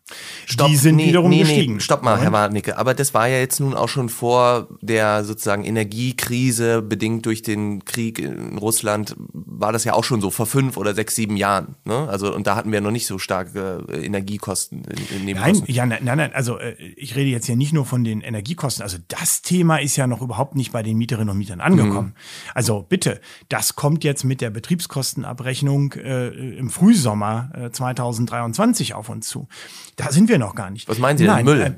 Stopp, 0.45 0.69
die 0.69 0.77
sind 0.77 0.95
nee, 0.95 1.07
wiederum 1.07 1.29
nee, 1.29 1.39
gestiegen. 1.39 1.75
Nee, 1.75 1.79
stopp 1.81 2.01
mal, 2.01 2.19
Herr 2.19 2.31
Warnecke. 2.31 2.77
Aber 2.77 2.93
das 2.93 3.13
war 3.13 3.27
ja 3.27 3.37
jetzt 3.37 3.59
nun 3.59 3.73
auch 3.73 3.89
schon 3.89 4.07
vor 4.09 4.69
der 4.81 5.25
sozusagen 5.25 5.65
Energiekrise, 5.65 6.81
bedingt 6.81 7.25
durch 7.25 7.41
den 7.41 7.83
Krieg 7.85 8.17
in 8.17 8.57
Russland, 8.57 9.15
war 9.17 9.73
das 9.73 9.83
ja 9.83 9.93
auch 9.93 10.03
schon 10.03 10.21
so 10.21 10.31
vor 10.31 10.45
fünf 10.45 10.77
oder 10.77 10.95
sechs, 10.95 11.15
sieben 11.15 11.35
Jahren. 11.35 11.75
Ne? 11.83 12.07
Also, 12.09 12.33
und 12.33 12.47
da 12.47 12.55
hatten 12.55 12.71
wir 12.71 12.79
noch 12.79 12.91
nicht 12.91 13.05
so 13.05 13.19
starke 13.19 13.85
äh, 13.89 14.05
Energiekosten. 14.05 14.85
In, 14.85 15.27
in 15.27 15.35
nein, 15.35 15.61
ja, 15.67 15.85
nein, 15.85 15.99
nein, 16.03 16.33
also 16.33 16.57
äh, 16.57 16.73
ich 16.95 17.15
rede 17.15 17.29
jetzt 17.29 17.45
hier 17.45 17.57
nicht 17.57 17.73
nur 17.73 17.85
von 17.85 18.03
den 18.03 18.21
Energiekosten. 18.21 18.81
Also 18.81 18.97
das 19.09 19.41
Thema 19.41 19.77
ist 19.77 19.97
ja 19.97 20.07
noch 20.07 20.21
überhaupt 20.21 20.55
nicht 20.55 20.71
bei 20.71 20.83
den 20.83 20.97
Mieterinnen 20.97 21.29
und 21.29 21.37
Mietern 21.37 21.59
angekommen. 21.59 22.09
Mhm. 22.15 22.51
Also 22.53 22.85
bitte, 22.87 23.19
das 23.49 23.75
kommt 23.75 24.05
jetzt 24.07 24.23
mit 24.23 24.41
der 24.41 24.49
Betriebskostenabrechnung 24.49 25.93
äh, 25.93 26.29
im 26.57 26.69
Frühsommer 26.71 27.51
äh, 27.53 27.71
2023 27.71 28.95
auf 28.95 29.09
uns 29.09 29.27
zu. 29.27 29.47
Da 29.95 30.11
sind 30.11 30.29
wir 30.29 30.39
noch 30.39 30.55
gar 30.55 30.71
nicht. 30.71 30.87
Was 30.87 30.97
meinen 30.97 31.17
Sie 31.17 31.25
denn? 31.25 31.33
Nein, 31.33 31.45
Müll? 31.45 31.61
Äh, 31.61 31.73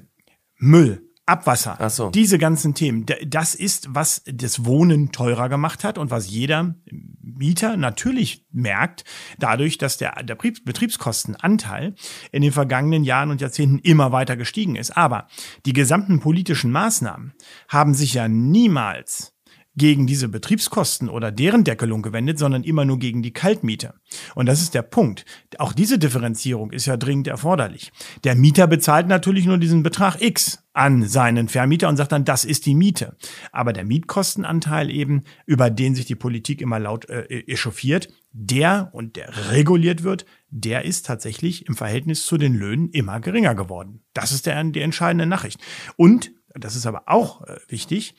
Müll 0.59 1.09
Abwasser, 1.29 1.77
Ach 1.79 1.91
so. 1.91 2.09
diese 2.09 2.39
ganzen 2.39 2.73
Themen, 2.73 3.05
das 3.27 3.53
ist, 3.53 3.87
was 3.91 4.23
das 4.25 4.65
Wohnen 4.65 5.11
teurer 5.11 5.47
gemacht 5.47 5.83
hat 5.83 5.99
und 5.99 6.09
was 6.09 6.27
jeder 6.27 6.73
Mieter 7.21 7.77
natürlich 7.77 8.47
merkt, 8.51 9.03
dadurch, 9.37 9.77
dass 9.77 9.97
der, 9.97 10.23
der 10.23 10.35
Betriebs- 10.35 10.63
Betriebskostenanteil 10.63 11.93
in 12.31 12.41
den 12.41 12.51
vergangenen 12.51 13.03
Jahren 13.03 13.29
und 13.29 13.41
Jahrzehnten 13.41 13.77
immer 13.77 14.11
weiter 14.11 14.37
gestiegen 14.37 14.75
ist. 14.75 14.97
Aber 14.97 15.27
die 15.67 15.73
gesamten 15.73 16.19
politischen 16.19 16.71
Maßnahmen 16.71 17.33
haben 17.67 17.93
sich 17.93 18.15
ja 18.15 18.27
niemals 18.27 19.35
gegen 19.79 20.05
diese 20.05 20.29
Betriebskosten 20.29 21.09
oder 21.09 21.31
deren 21.31 21.63
Deckelung 21.63 22.03
gewendet, 22.03 22.37
sondern 22.37 22.63
immer 22.63 22.85
nur 22.85 22.99
gegen 22.99 23.23
die 23.23 23.33
Kaltmiete. 23.33 23.95
Und 24.35 24.45
das 24.45 24.61
ist 24.61 24.75
der 24.75 24.83
Punkt. 24.83 25.25
Auch 25.57 25.73
diese 25.73 25.97
Differenzierung 25.97 26.71
ist 26.71 26.85
ja 26.85 26.97
dringend 26.97 27.27
erforderlich. 27.27 27.91
Der 28.23 28.35
Mieter 28.35 28.67
bezahlt 28.67 29.07
natürlich 29.07 29.45
nur 29.45 29.57
diesen 29.57 29.81
Betrag 29.81 30.21
X 30.21 30.63
an 30.73 31.07
seinen 31.07 31.49
Vermieter 31.49 31.89
und 31.89 31.97
sagt 31.97 32.11
dann, 32.11 32.25
das 32.25 32.45
ist 32.45 32.65
die 32.67 32.75
Miete. 32.75 33.17
Aber 33.51 33.73
der 33.73 33.85
Mietkostenanteil 33.85 34.91
eben, 34.91 35.23
über 35.47 35.71
den 35.71 35.95
sich 35.95 36.05
die 36.05 36.15
Politik 36.15 36.61
immer 36.61 36.79
laut 36.79 37.09
äh, 37.09 37.23
echauffiert, 37.47 38.09
der 38.31 38.89
und 38.93 39.15
der 39.15 39.51
reguliert 39.51 40.03
wird, 40.03 40.25
der 40.49 40.85
ist 40.85 41.05
tatsächlich 41.05 41.67
im 41.67 41.75
Verhältnis 41.75 42.25
zu 42.25 42.37
den 42.37 42.53
Löhnen 42.53 42.89
immer 42.91 43.19
geringer 43.19 43.55
geworden. 43.55 44.01
Das 44.13 44.31
ist 44.31 44.45
der, 44.45 44.63
die 44.63 44.81
entscheidende 44.81 45.25
Nachricht. 45.25 45.59
Und, 45.95 46.31
das 46.53 46.75
ist 46.75 46.85
aber 46.85 47.03
auch 47.07 47.45
äh, 47.45 47.57
wichtig, 47.67 48.15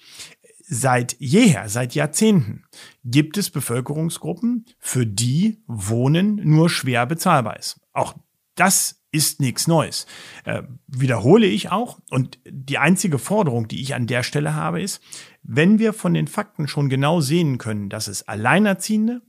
Seit 0.73 1.17
jeher, 1.19 1.69
seit 1.69 1.97
Jahrzehnten 1.97 2.63
gibt 3.05 3.37
es 3.37 3.51
Bevölkerungsgruppen, 3.51 4.67
für 4.79 5.05
die 5.05 5.65
Wohnen 5.67 6.37
nur 6.45 6.71
schwer 6.71 7.07
bezahlbar 7.07 7.59
ist. 7.59 7.81
Auch 7.93 8.15
das 8.55 9.03
ist 9.11 9.41
nichts 9.41 9.67
Neues. 9.67 10.07
Äh, 10.45 10.63
wiederhole 10.87 11.47
ich 11.47 11.73
auch. 11.73 11.99
Und 12.11 12.39
die 12.49 12.79
einzige 12.79 13.19
Forderung, 13.19 13.67
die 13.67 13.83
ich 13.83 13.97
an 13.97 14.07
der 14.07 14.23
Stelle 14.23 14.55
habe, 14.55 14.81
ist, 14.81 15.03
wenn 15.43 15.81
wir 15.81 15.93
von 15.93 16.15
den 16.15 16.29
Fakten 16.29 16.69
schon 16.69 16.89
genau 16.89 17.21
sehen 17.21 17.59
können, 17.59 17.89
dass 17.89 18.07
es 18.07 18.29
Alleinerziehende, 18.29 19.23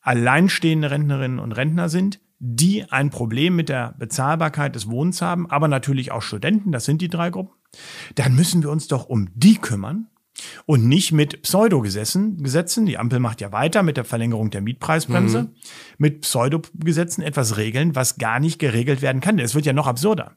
alleinstehende 0.00 0.90
Rentnerinnen 0.90 1.38
und 1.38 1.52
Rentner 1.52 1.90
sind, 1.90 2.18
die 2.40 2.90
ein 2.90 3.10
Problem 3.10 3.54
mit 3.54 3.68
der 3.68 3.94
Bezahlbarkeit 4.00 4.74
des 4.74 4.90
Wohnens 4.90 5.22
haben, 5.22 5.48
aber 5.48 5.68
natürlich 5.68 6.10
auch 6.10 6.22
Studenten, 6.22 6.72
das 6.72 6.86
sind 6.86 7.00
die 7.00 7.08
drei 7.08 7.30
Gruppen, 7.30 7.54
dann 8.16 8.34
müssen 8.34 8.64
wir 8.64 8.70
uns 8.70 8.88
doch 8.88 9.06
um 9.06 9.28
die 9.36 9.58
kümmern 9.58 10.08
und 10.66 10.86
nicht 10.86 11.12
mit 11.12 11.42
Pseudogesetzen, 11.42 12.42
Gesetzen, 12.42 12.86
die 12.86 12.98
Ampel 12.98 13.20
macht 13.20 13.40
ja 13.40 13.52
weiter 13.52 13.82
mit 13.82 13.96
der 13.96 14.04
Verlängerung 14.04 14.50
der 14.50 14.60
Mietpreisbremse, 14.60 15.52
mit 15.98 16.22
Pseudogesetzen 16.22 17.22
etwas 17.22 17.56
regeln, 17.56 17.94
was 17.94 18.18
gar 18.18 18.40
nicht 18.40 18.58
geregelt 18.58 19.02
werden 19.02 19.20
kann. 19.20 19.38
Es 19.38 19.54
wird 19.54 19.66
ja 19.66 19.72
noch 19.72 19.86
absurder. 19.86 20.36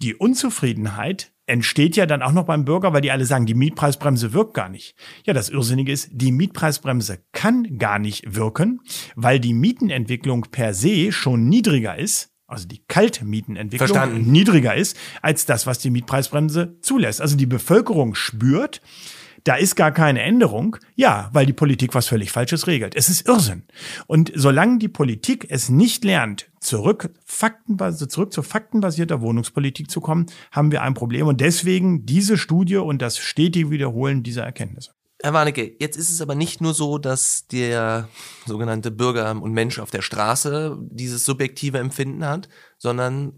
Die 0.00 0.14
Unzufriedenheit 0.14 1.32
entsteht 1.46 1.96
ja 1.96 2.06
dann 2.06 2.22
auch 2.22 2.32
noch 2.32 2.44
beim 2.44 2.64
Bürger, 2.64 2.92
weil 2.92 3.02
die 3.02 3.10
alle 3.10 3.24
sagen, 3.24 3.46
die 3.46 3.54
Mietpreisbremse 3.54 4.32
wirkt 4.32 4.54
gar 4.54 4.68
nicht. 4.68 4.94
Ja, 5.24 5.32
das 5.32 5.48
Irrsinnige 5.48 5.92
ist, 5.92 6.08
die 6.12 6.32
Mietpreisbremse 6.32 7.24
kann 7.32 7.78
gar 7.78 7.98
nicht 7.98 8.34
wirken, 8.34 8.80
weil 9.16 9.38
die 9.38 9.54
Mietenentwicklung 9.54 10.46
per 10.50 10.74
se 10.74 11.12
schon 11.12 11.48
niedriger 11.48 11.96
ist 11.98 12.32
also 12.52 12.68
die 12.68 12.82
Kaltmietenentwicklung 12.86 13.88
Verstanden. 13.88 14.30
niedriger 14.30 14.74
ist 14.74 14.96
als 15.22 15.46
das, 15.46 15.66
was 15.66 15.78
die 15.78 15.88
Mietpreisbremse 15.88 16.76
zulässt. 16.82 17.22
Also 17.22 17.34
die 17.34 17.46
Bevölkerung 17.46 18.14
spürt, 18.14 18.82
da 19.44 19.56
ist 19.56 19.76
gar 19.76 19.92
keine 19.92 20.22
Änderung. 20.22 20.76
Ja, 20.94 21.30
weil 21.32 21.46
die 21.46 21.52
Politik 21.52 21.94
was 21.94 22.06
völlig 22.08 22.30
Falsches 22.30 22.66
regelt. 22.66 22.94
Es 22.94 23.08
ist 23.08 23.26
Irrsinn. 23.26 23.64
Und 24.06 24.32
solange 24.34 24.78
die 24.78 24.88
Politik 24.88 25.46
es 25.48 25.68
nicht 25.68 26.04
lernt, 26.04 26.50
zurück, 26.60 27.10
faktenbas 27.24 27.98
zurück 28.08 28.32
zu 28.32 28.42
faktenbasierter 28.42 29.20
Wohnungspolitik 29.20 29.90
zu 29.90 30.00
kommen, 30.00 30.26
haben 30.50 30.70
wir 30.70 30.82
ein 30.82 30.94
Problem. 30.94 31.26
Und 31.26 31.40
deswegen 31.40 32.06
diese 32.06 32.38
Studie 32.38 32.76
und 32.76 33.02
das 33.02 33.18
stetige 33.18 33.70
Wiederholen 33.70 34.22
dieser 34.22 34.44
Erkenntnisse. 34.44 34.92
Herr 35.22 35.34
Warnecke, 35.34 35.76
jetzt 35.78 35.96
ist 35.96 36.10
es 36.10 36.20
aber 36.20 36.34
nicht 36.34 36.60
nur 36.60 36.74
so, 36.74 36.98
dass 36.98 37.46
der 37.46 38.08
sogenannte 38.44 38.90
Bürger 38.90 39.40
und 39.40 39.52
Mensch 39.52 39.78
auf 39.78 39.92
der 39.92 40.02
Straße 40.02 40.76
dieses 40.80 41.24
subjektive 41.24 41.78
Empfinden 41.78 42.24
hat, 42.24 42.48
sondern 42.76 43.34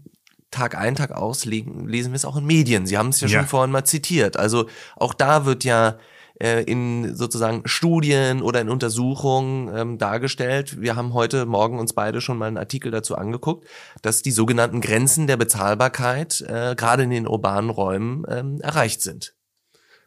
Tag 0.51 0.75
ein, 0.77 0.95
Tag 0.95 1.11
aus 1.11 1.45
lesen 1.45 1.89
wir 1.89 2.15
es 2.15 2.25
auch 2.25 2.37
in 2.37 2.45
Medien. 2.45 2.85
Sie 2.85 2.97
haben 2.97 3.09
es 3.09 3.19
ja, 3.21 3.27
Ja. 3.27 3.39
schon 3.39 3.47
vorhin 3.47 3.71
mal 3.71 3.83
zitiert. 3.83 4.37
Also 4.37 4.67
auch 4.95 5.13
da 5.13 5.45
wird 5.45 5.63
ja 5.63 5.97
äh, 6.41 6.63
in 6.63 7.15
sozusagen 7.15 7.61
Studien 7.65 8.41
oder 8.41 8.61
in 8.61 8.69
Untersuchungen 8.69 9.69
ähm, 9.75 9.97
dargestellt. 9.97 10.81
Wir 10.81 10.95
haben 10.95 11.13
heute 11.13 11.45
Morgen 11.45 11.79
uns 11.79 11.93
beide 11.93 12.21
schon 12.21 12.37
mal 12.37 12.47
einen 12.47 12.57
Artikel 12.57 12.91
dazu 12.91 13.15
angeguckt, 13.15 13.67
dass 14.01 14.21
die 14.21 14.31
sogenannten 14.31 14.81
Grenzen 14.81 15.27
der 15.27 15.37
Bezahlbarkeit 15.37 16.41
äh, 16.41 16.75
gerade 16.75 17.03
in 17.03 17.09
den 17.09 17.27
urbanen 17.27 17.69
Räumen 17.69 18.25
ähm, 18.29 18.61
erreicht 18.61 19.01
sind. 19.01 19.33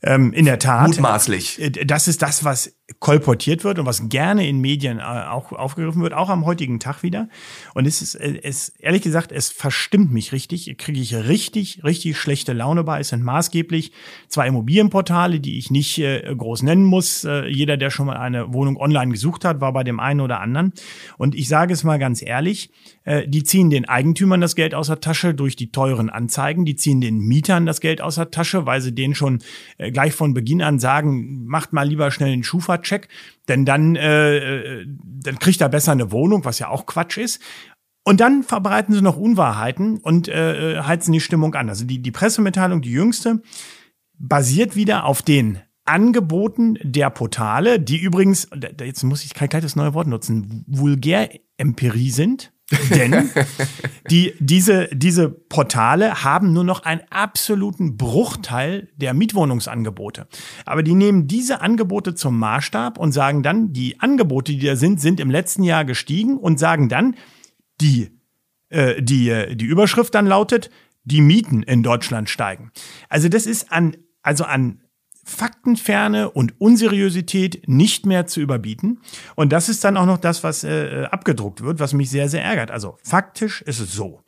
Ähm, 0.03 0.33
in 0.33 0.45
der 0.45 0.59
Tat. 0.59 0.89
Mutmaßlich. 0.89 1.61
Äh, 1.61 1.71
Das 1.71 2.07
ist 2.09 2.23
das, 2.23 2.45
was 2.45 2.75
kolportiert 3.01 3.65
wird 3.65 3.79
und 3.79 3.85
was 3.85 4.09
gerne 4.09 4.49
in 4.49 4.61
Medien 4.61 4.99
äh, 4.99 5.03
auch 5.03 5.53
aufgegriffen 5.53 6.01
wird, 6.03 6.15
auch 6.15 6.31
am 6.31 6.47
heutigen 6.47 6.81
Tag 6.81 7.03
wieder. 7.03 7.29
Und 7.75 7.87
es 7.87 8.01
ist, 8.01 8.15
äh, 8.15 8.41
es, 8.43 8.71
ehrlich 8.79 9.03
gesagt, 9.03 9.31
es 9.33 9.51
verstimmt 9.51 10.13
mich 10.13 10.33
richtig. 10.33 10.75
Kriege 10.79 11.01
ich 11.01 11.15
richtig, 11.15 11.83
richtig 11.85 12.17
schlechte 12.17 12.53
Laune 12.53 12.85
bei. 12.85 13.01
Es 13.01 13.09
sind 13.09 13.25
maßgeblich 13.25 13.93
zwei 14.29 14.47
Immobilienportale, 14.47 15.41
die 15.41 15.59
ich 15.59 15.71
nicht 15.71 16.01
groß 16.01 16.63
nennen 16.63 16.85
muss. 16.85 17.27
Jeder, 17.49 17.77
der 17.77 17.91
schon 17.91 18.07
mal 18.07 18.17
eine 18.17 18.53
Wohnung 18.53 18.77
online 18.77 19.13
gesucht 19.13 19.45
hat, 19.45 19.61
war 19.61 19.73
bei 19.73 19.85
dem 19.85 20.01
einen 20.01 20.21
oder 20.21 20.41
anderen. 20.41 20.73
Und 21.17 21.35
ich 21.35 21.49
sage 21.49 21.73
es 21.73 21.85
mal 21.85 21.99
ganz 21.99 22.23
ehrlich, 22.23 22.71
die 23.27 23.43
ziehen 23.43 23.71
den 23.71 23.87
Eigentümern 23.87 24.41
das 24.41 24.55
Geld 24.55 24.75
aus 24.75 24.89
der 24.89 25.01
Tasche 25.01 25.35
durch 25.35 25.57
die 25.57 25.71
teuren 25.73 26.11
Anzeigen. 26.11 26.65
Die 26.65 26.77
ziehen 26.77 27.01
den 27.01 27.19
Mietern 27.19 27.67
das 27.67 27.81
Geld 27.81 28.01
aus 28.01 28.17
der 28.17 28.31
Tasche, 28.31 28.67
weil 28.67 28.81
sie 28.81 28.95
denen 28.95 29.15
schon 29.15 29.41
gleich 29.91 30.15
von 30.15 30.35
Beginn 30.35 30.63
an 30.63 30.79
sagen, 30.79 31.47
macht 31.47 31.73
mal 31.73 31.87
lieber 31.87 32.11
schnell 32.11 32.33
einen 32.33 32.45
Schufa-Check, 32.45 33.09
denn 33.49 33.65
dann, 33.65 33.97
äh, 33.97 34.37
äh, 34.37 34.87
dann 34.87 35.39
kriegt 35.39 35.61
er 35.61 35.69
besser 35.69 35.93
eine 35.93 36.13
Wohnung, 36.13 36.45
was 36.45 36.59
ja 36.59 36.69
auch 36.69 36.87
Quatsch 36.87 37.19
ist. 37.19 37.43
Und 38.05 38.21
dann 38.21 38.43
verbreiten 38.43 38.95
sie 38.95 39.03
noch 39.03 39.17
Unwahrheiten 39.17 39.99
und 39.99 40.29
äh, 40.29 40.81
heizen 40.81 41.13
die 41.13 41.21
Stimmung 41.21 41.55
an. 41.55 41.69
Also 41.69 41.85
die, 41.85 42.01
die 42.01 42.11
Pressemitteilung, 42.11 42.81
die 42.81 42.93
jüngste, 42.93 43.43
basiert 44.19 44.77
wieder 44.77 45.05
auf 45.05 45.23
den 45.23 45.61
Angeboten 45.85 46.79
der 46.83 47.11
Portale, 47.11 47.81
die 47.81 47.99
übrigens, 47.99 48.49
jetzt 48.81 49.03
muss 49.05 49.25
ich 49.25 49.35
kein 49.35 49.49
das 49.49 49.77
neue 49.77 49.95
Wort 49.95 50.07
nutzen, 50.07 50.65
Vulgärempirie 50.67 52.11
sind. 52.11 52.53
Denn 52.91 53.31
die, 54.11 54.35
diese, 54.39 54.89
diese 54.93 55.31
Portale 55.31 56.23
haben 56.23 56.53
nur 56.53 56.65
noch 56.65 56.83
einen 56.83 57.01
absoluten 57.11 57.97
Bruchteil 57.97 58.89
der 58.97 59.15
Mietwohnungsangebote. 59.15 60.29
Aber 60.67 60.83
die 60.83 60.95
nehmen 60.95 61.27
diese 61.27 61.61
Angebote 61.61 62.15
zum 62.15 62.39
Maßstab 62.39 62.99
und 62.99 63.13
sagen 63.13 63.43
dann, 63.43 63.73
die 63.73 64.01
Angebote, 64.01 64.53
die 64.53 64.67
da 64.67 64.77
sind, 64.77 65.01
sind 65.01 65.21
im 65.21 65.31
letzten 65.31 65.63
Jahr 65.63 65.85
gestiegen 65.85 66.37
und 66.37 66.59
sagen 66.59 66.89
dann, 66.89 67.17
die, 67.81 68.11
äh, 68.69 69.03
die, 69.03 69.31
äh, 69.31 69.55
die 69.57 69.67
Überschrift 69.67 70.15
dann 70.15 70.27
lautet, 70.27 70.71
die 71.05 71.23
Mieten 71.23 71.63
in 71.63 71.83
Deutschland 71.83 72.29
steigen. 72.29 72.71
Also 73.09 73.31
das 73.31 73.47
ist 73.47 73.73
an, 73.73 73.97
also 74.23 74.45
an 74.45 74.83
Faktenferne 75.29 76.31
und 76.31 76.61
Unseriosität 76.61 77.63
nicht 77.69 78.07
mehr 78.07 78.27
zu 78.27 78.41
überbieten. 78.41 79.01
Und 79.37 79.53
das 79.53 79.69
ist 79.69 79.85
dann 79.85 79.97
auch 79.97 80.07
noch 80.07 80.19
das, 80.19 80.43
was 80.43 80.65
äh, 80.65 81.07
abgedruckt 81.11 81.63
wird, 81.63 81.79
was 81.81 81.93
mich 81.93 82.11
sehr, 82.11 82.29
sehr 82.29 82.43
ärgert. 82.43 82.71
Also 82.71 82.97
faktisch 83.05 83.63
ist 83.63 83.79
es 83.81 83.93
so. 83.93 84.23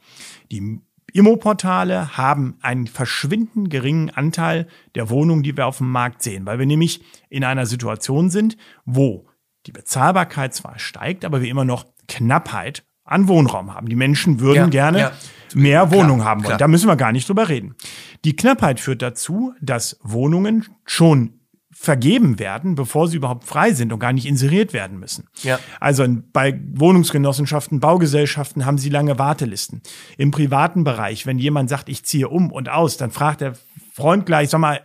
Die 0.53 0.81
Immoportale 1.13 2.17
haben 2.17 2.57
einen 2.61 2.87
verschwindend 2.87 3.71
geringen 3.71 4.11
Anteil 4.11 4.69
der 4.95 5.11
Wohnungen, 5.11 5.43
die 5.43 5.57
wir 5.57 5.67
auf 5.67 5.79
dem 5.79 5.91
Markt 5.91 6.23
sehen, 6.23 6.47
weil 6.47 6.59
wir 6.59 6.67
nämlich 6.67 7.03
in 7.29 7.45
einer 7.45 7.67
Situation 7.67 8.31
sind, 8.31 8.57
wo 8.85 9.27
die 9.67 9.73
Bezahlbarkeit 9.73 10.55
zwar 10.55 10.79
steigt, 10.79 11.25
aber 11.25 11.43
wir 11.43 11.49
immer 11.51 11.65
noch 11.65 11.87
Knappheit 12.09 12.85
an 13.05 13.27
Wohnraum 13.27 13.75
haben. 13.75 13.89
Die 13.89 13.97
Menschen 13.97 14.39
würden 14.41 14.57
Ja, 14.57 14.67
gerne 14.69 14.99
ja. 15.01 15.13
mehr 15.55 15.87
Klar, 15.87 15.93
Wohnungen 15.93 16.25
haben 16.25 16.41
wollen. 16.43 16.49
klar. 16.51 16.59
Da 16.59 16.69
müssen 16.69 16.87
wir 16.87 16.97
gar 16.97 17.11
nicht 17.13 17.29
drüber 17.29 17.49
reden. 17.49 17.75
Die 18.25 18.37
Knappheit 18.37 18.81
führt 18.81 19.03
dazu, 19.03 19.55
dass 19.61 19.99
Wohnungen 20.03 20.67
schon 20.85 21.41
vergeben 21.73 22.39
werden, 22.39 22.75
bevor 22.75 23.09
sie 23.09 23.17
überhaupt 23.17 23.45
frei 23.45 23.73
sind 23.73 23.93
und 23.93 24.01
gar 24.01 24.13
nicht 24.13 24.27
inseriert 24.27 24.73
werden 24.73 24.99
müssen. 24.99 25.29
Ja. 25.43 25.59
Also 25.79 26.05
bei 26.33 26.61
Wohnungsgenossenschaften, 26.75 27.81
Baugesellschaften 27.81 28.67
haben 28.67 28.77
sie 28.77 28.91
lange 28.91 29.19
Wartelisten. 29.19 29.81
Im 30.19 30.31
privaten 30.31 30.85
Bereich, 30.85 31.27
wenn 31.27 31.39
jemand 31.39 31.71
sagt, 31.71 31.89
ich 31.89 32.05
ziehe 32.05 32.29
um 32.29 32.53
und 32.53 32.69
aus, 32.69 32.99
dann 32.99 33.11
fragt 33.11 33.41
der 33.41 33.55
Freund 33.95 34.27
gleich, 34.27 34.51
sag 34.51 34.61
mal, 34.61 34.81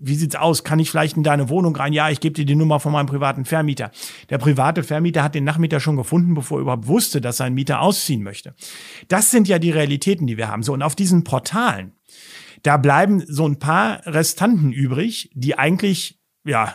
wie 0.00 0.16
sieht's 0.16 0.36
aus? 0.36 0.64
Kann 0.64 0.78
ich 0.78 0.90
vielleicht 0.90 1.16
in 1.16 1.22
deine 1.22 1.48
Wohnung 1.48 1.74
rein? 1.76 1.92
Ja, 1.92 2.10
ich 2.10 2.20
gebe 2.20 2.34
dir 2.34 2.44
die 2.44 2.56
Nummer 2.56 2.80
von 2.80 2.92
meinem 2.92 3.06
privaten 3.06 3.44
Vermieter. 3.44 3.90
Der 4.28 4.38
private 4.38 4.82
Vermieter 4.82 5.22
hat 5.22 5.34
den 5.34 5.44
Nachmieter 5.44 5.80
schon 5.80 5.96
gefunden, 5.96 6.34
bevor 6.34 6.58
er 6.58 6.62
überhaupt 6.62 6.86
wusste, 6.88 7.20
dass 7.20 7.38
sein 7.38 7.54
Mieter 7.54 7.80
ausziehen 7.80 8.22
möchte. 8.22 8.54
Das 9.08 9.30
sind 9.30 9.48
ja 9.48 9.58
die 9.58 9.70
Realitäten, 9.70 10.26
die 10.26 10.36
wir 10.36 10.48
haben. 10.48 10.62
So, 10.62 10.72
und 10.72 10.82
auf 10.82 10.94
diesen 10.94 11.24
Portalen, 11.24 11.92
da 12.64 12.78
bleiben 12.78 13.22
so 13.28 13.46
ein 13.46 13.58
paar 13.58 14.04
Restanten 14.06 14.72
übrig, 14.72 15.30
die 15.34 15.56
eigentlich, 15.56 16.18
ja, 16.44 16.74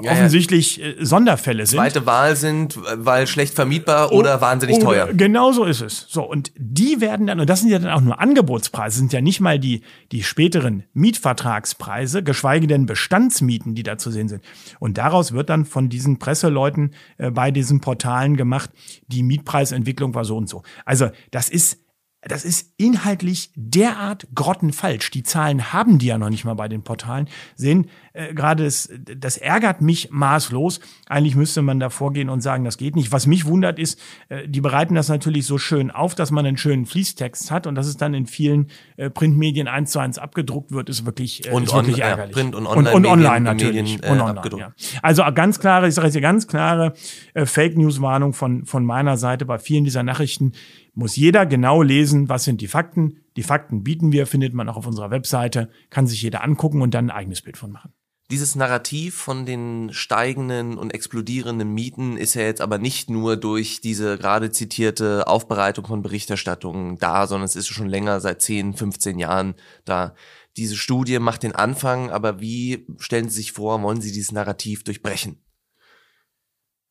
ja, 0.00 0.10
offensichtlich 0.10 0.82
äh, 0.82 1.04
Sonderfälle 1.04 1.64
sind. 1.64 1.78
Zweite 1.78 2.04
Wahl 2.04 2.34
sind, 2.34 2.78
weil 2.96 3.28
schlecht 3.28 3.54
vermietbar 3.54 4.10
oder 4.10 4.38
oh, 4.38 4.40
wahnsinnig 4.40 4.76
oder, 4.76 4.84
teuer. 4.84 5.14
Genau 5.14 5.52
so 5.52 5.64
ist 5.64 5.82
es. 5.82 6.06
So, 6.08 6.28
und 6.28 6.50
die 6.56 7.00
werden 7.00 7.28
dann, 7.28 7.38
und 7.38 7.48
das 7.48 7.60
sind 7.60 7.70
ja 7.70 7.78
dann 7.78 7.92
auch 7.92 8.00
nur 8.00 8.18
Angebotspreise, 8.18 8.98
sind 8.98 9.12
ja 9.12 9.20
nicht 9.20 9.40
mal 9.40 9.60
die, 9.60 9.82
die 10.10 10.24
späteren 10.24 10.82
Mietvertragspreise, 10.94 12.24
geschweige 12.24 12.66
denn 12.66 12.86
Bestandsmieten, 12.86 13.76
die 13.76 13.84
da 13.84 13.98
zu 13.98 14.10
sehen 14.10 14.28
sind. 14.28 14.42
Und 14.80 14.98
daraus 14.98 15.32
wird 15.32 15.48
dann 15.48 15.64
von 15.64 15.88
diesen 15.88 16.18
Presseleuten 16.18 16.94
äh, 17.18 17.30
bei 17.30 17.52
diesen 17.52 17.80
Portalen 17.80 18.36
gemacht, 18.36 18.70
die 19.06 19.22
Mietpreisentwicklung 19.22 20.14
war 20.14 20.24
so 20.24 20.36
und 20.36 20.48
so. 20.48 20.62
Also 20.86 21.10
das 21.30 21.50
ist 21.50 21.78
das 22.22 22.44
ist 22.44 22.72
inhaltlich 22.76 23.52
derart 23.54 24.26
grottenfalsch. 24.34 25.10
Die 25.10 25.22
Zahlen 25.22 25.72
haben 25.72 25.98
die 25.98 26.06
ja 26.06 26.18
noch 26.18 26.30
nicht 26.30 26.44
mal 26.44 26.54
bei 26.54 26.68
den 26.68 26.82
Portalen. 26.82 27.28
Sehen, 27.54 27.88
äh, 28.12 28.34
gerade 28.34 28.64
das, 28.64 28.88
das 29.16 29.36
ärgert 29.36 29.80
mich 29.80 30.10
maßlos. 30.10 30.80
Eigentlich 31.06 31.36
müsste 31.36 31.62
man 31.62 31.80
da 31.80 31.90
vorgehen 31.90 32.28
und 32.28 32.40
sagen, 32.40 32.64
das 32.64 32.78
geht 32.78 32.96
nicht. 32.96 33.12
Was 33.12 33.26
mich 33.26 33.46
wundert 33.46 33.78
ist, 33.78 34.00
äh, 34.28 34.48
die 34.48 34.60
bereiten 34.60 34.94
das 34.94 35.08
natürlich 35.08 35.46
so 35.46 35.58
schön 35.58 35.90
auf, 35.90 36.14
dass 36.14 36.30
man 36.30 36.46
einen 36.46 36.56
schönen 36.56 36.86
Fließtext 36.86 37.50
hat 37.50 37.66
und 37.66 37.74
dass 37.74 37.86
es 37.86 37.96
dann 37.96 38.14
in 38.14 38.26
vielen 38.26 38.68
äh, 38.96 39.10
Printmedien 39.10 39.68
eins 39.68 39.92
zu 39.92 39.98
eins 39.98 40.18
abgedruckt 40.18 40.72
wird, 40.72 40.88
ist 40.88 41.06
wirklich, 41.06 41.46
äh, 41.46 41.50
und 41.50 41.64
ist 41.64 41.74
wirklich 41.74 41.96
on, 41.96 42.02
ärgerlich. 42.02 42.36
Ja, 42.36 42.42
Print 42.42 42.54
und 42.54 42.66
Online, 42.66 42.94
und, 42.94 43.06
und 43.06 43.12
online 43.12 43.40
natürlich. 43.40 43.98
Medien, 43.98 44.02
äh, 44.02 44.10
und 44.10 44.20
online, 44.20 44.58
ja. 44.58 44.72
Also 45.02 45.22
ganz 45.34 45.60
klare, 45.60 45.88
ich 45.88 45.94
sage 45.94 46.06
jetzt 46.06 46.14
hier 46.14 46.22
ganz 46.22 46.46
klare 46.46 46.94
äh, 47.34 47.46
Fake 47.46 47.76
News 47.76 48.00
Warnung 48.00 48.32
von 48.32 48.64
von 48.64 48.84
meiner 48.84 49.16
Seite 49.16 49.44
bei 49.44 49.58
vielen 49.58 49.84
dieser 49.84 50.02
Nachrichten 50.02 50.52
muss 50.94 51.14
jeder 51.14 51.46
genau 51.46 51.82
lesen, 51.82 52.28
was 52.28 52.44
sind 52.44 52.60
die 52.60 52.66
Fakten. 52.66 53.18
Die 53.38 53.44
Fakten 53.44 53.84
bieten 53.84 54.10
wir, 54.10 54.26
findet 54.26 54.52
man 54.52 54.68
auch 54.68 54.76
auf 54.76 54.88
unserer 54.88 55.12
Webseite, 55.12 55.70
kann 55.90 56.08
sich 56.08 56.20
jeder 56.22 56.42
angucken 56.42 56.82
und 56.82 56.92
dann 56.92 57.08
ein 57.08 57.16
eigenes 57.16 57.40
Bild 57.40 57.56
von 57.56 57.70
machen. 57.70 57.92
Dieses 58.32 58.56
Narrativ 58.56 59.14
von 59.14 59.46
den 59.46 59.92
steigenden 59.92 60.76
und 60.76 60.92
explodierenden 60.92 61.72
Mieten 61.72 62.16
ist 62.16 62.34
ja 62.34 62.42
jetzt 62.42 62.60
aber 62.60 62.78
nicht 62.78 63.10
nur 63.10 63.36
durch 63.36 63.80
diese 63.80 64.18
gerade 64.18 64.50
zitierte 64.50 65.28
Aufbereitung 65.28 65.86
von 65.86 66.02
Berichterstattungen 66.02 66.98
da, 66.98 67.28
sondern 67.28 67.44
es 67.44 67.54
ist 67.54 67.68
schon 67.68 67.88
länger, 67.88 68.18
seit 68.18 68.42
10, 68.42 68.74
15 68.74 69.20
Jahren 69.20 69.54
da. 69.84 70.16
Diese 70.56 70.74
Studie 70.74 71.20
macht 71.20 71.44
den 71.44 71.54
Anfang, 71.54 72.10
aber 72.10 72.40
wie 72.40 72.88
stellen 72.98 73.28
Sie 73.28 73.36
sich 73.36 73.52
vor, 73.52 73.80
wollen 73.82 74.00
Sie 74.00 74.10
dieses 74.10 74.32
Narrativ 74.32 74.82
durchbrechen? 74.82 75.40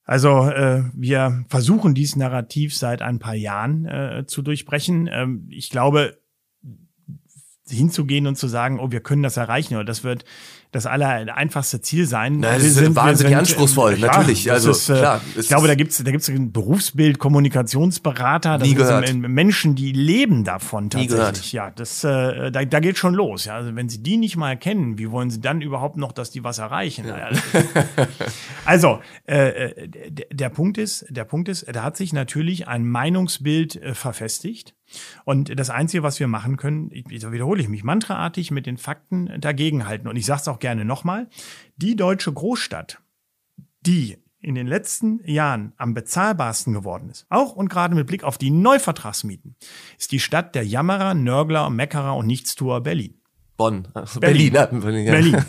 Also 0.05 0.49
äh, 0.49 0.85
wir 0.93 1.43
versuchen 1.49 1.93
dies 1.93 2.15
Narrativ 2.15 2.73
seit 2.73 3.01
ein 3.01 3.19
paar 3.19 3.35
Jahren 3.35 3.85
äh, 3.85 4.23
zu 4.25 4.41
durchbrechen. 4.41 5.09
Ähm, 5.11 5.47
ich 5.49 5.69
glaube, 5.69 6.17
hinzugehen 7.69 8.27
und 8.27 8.37
zu 8.37 8.47
sagen, 8.47 8.79
oh, 8.79 8.91
wir 8.91 8.99
können 8.99 9.23
das 9.23 9.37
erreichen, 9.37 9.75
oder 9.75 9.85
das 9.85 10.03
wird 10.03 10.25
das 10.71 10.85
aller 10.85 11.35
einfachste 11.35 11.79
Ziel 11.81 12.05
sein. 12.05 12.39
Na, 12.39 12.53
das 12.53 12.61
wir 12.61 12.67
ist 12.69 12.75
sind, 12.75 12.95
wahnsinnig 12.95 13.31
sind, 13.31 13.39
anspruchsvoll, 13.39 13.97
ja, 13.99 14.07
natürlich. 14.07 14.51
Also 14.51 14.71
ist, 14.71 14.89
äh, 14.89 14.97
klar, 14.97 15.21
ich 15.35 15.47
glaube, 15.47 15.67
da 15.67 15.75
gibt's 15.75 16.03
da 16.03 16.11
gibt's 16.11 16.27
ein 16.29 16.51
Berufsbild 16.51 17.19
Kommunikationsberater, 17.19 18.57
das 18.57 19.07
sind 19.07 19.21
Menschen, 19.21 19.75
die 19.75 19.93
leben 19.93 20.43
davon 20.43 20.89
tatsächlich. 20.89 21.53
Ja, 21.53 21.71
das 21.71 22.03
äh, 22.03 22.51
da, 22.51 22.65
da 22.65 22.79
geht 22.79 22.97
schon 22.97 23.13
los. 23.13 23.45
Ja, 23.45 23.55
also 23.55 23.75
wenn 23.75 23.87
Sie 23.87 24.03
die 24.03 24.17
nicht 24.17 24.35
mal 24.35 24.57
kennen, 24.57 24.97
wie 24.97 25.09
wollen 25.09 25.29
Sie 25.29 25.39
dann 25.39 25.61
überhaupt 25.61 25.97
noch, 25.97 26.11
dass 26.11 26.31
die 26.31 26.43
was 26.43 26.57
erreichen? 26.57 27.07
Ja. 27.07 27.29
also 28.65 28.99
äh, 29.25 29.69
äh 29.69 29.89
der 30.31 30.49
Punkt 30.49 30.77
ist, 30.77 31.05
der 31.09 31.23
Punkt 31.23 31.47
ist, 31.49 31.65
da 31.73 31.83
hat 31.83 31.95
sich 31.95 32.11
natürlich 32.11 32.67
ein 32.67 32.85
Meinungsbild 32.85 33.81
äh, 33.81 33.93
verfestigt. 33.93 34.76
Und 35.25 35.57
das 35.59 35.69
Einzige, 35.69 36.03
was 36.03 36.19
wir 36.19 36.27
machen 36.27 36.57
können, 36.57 36.89
ich, 36.91 37.05
wiederhole 37.09 37.61
ich 37.61 37.69
mich 37.69 37.83
mantraartig 37.83 38.51
mit 38.51 38.65
den 38.65 38.77
Fakten 38.77 39.39
dagegenhalten. 39.39 40.07
Und 40.07 40.15
ich 40.15 40.25
sage 40.25 40.41
es 40.41 40.47
auch 40.47 40.59
gerne 40.59 40.85
nochmal, 40.85 41.27
die 41.75 41.95
deutsche 41.95 42.31
Großstadt, 42.31 42.99
die 43.81 44.17
in 44.39 44.55
den 44.55 44.67
letzten 44.67 45.19
Jahren 45.25 45.73
am 45.77 45.93
bezahlbarsten 45.93 46.73
geworden 46.73 47.09
ist, 47.09 47.25
auch 47.29 47.53
und 47.53 47.69
gerade 47.69 47.95
mit 47.95 48.07
Blick 48.07 48.23
auf 48.23 48.37
die 48.37 48.51
Neuvertragsmieten, 48.51 49.55
ist 49.97 50.11
die 50.11 50.19
Stadt 50.19 50.55
der 50.55 50.65
Jammerer, 50.65 51.13
Nörgler, 51.15 51.69
Meckerer 51.69 52.15
und 52.15 52.27
Nichtstuer 52.27 52.81
Berlin. 52.81 53.15
Bonn. 53.57 53.87
Also 53.95 54.19
Berlin. 54.19 54.53
Berlin. 54.53 55.05
Ja. 55.05 55.11
Berlin. 55.11 55.45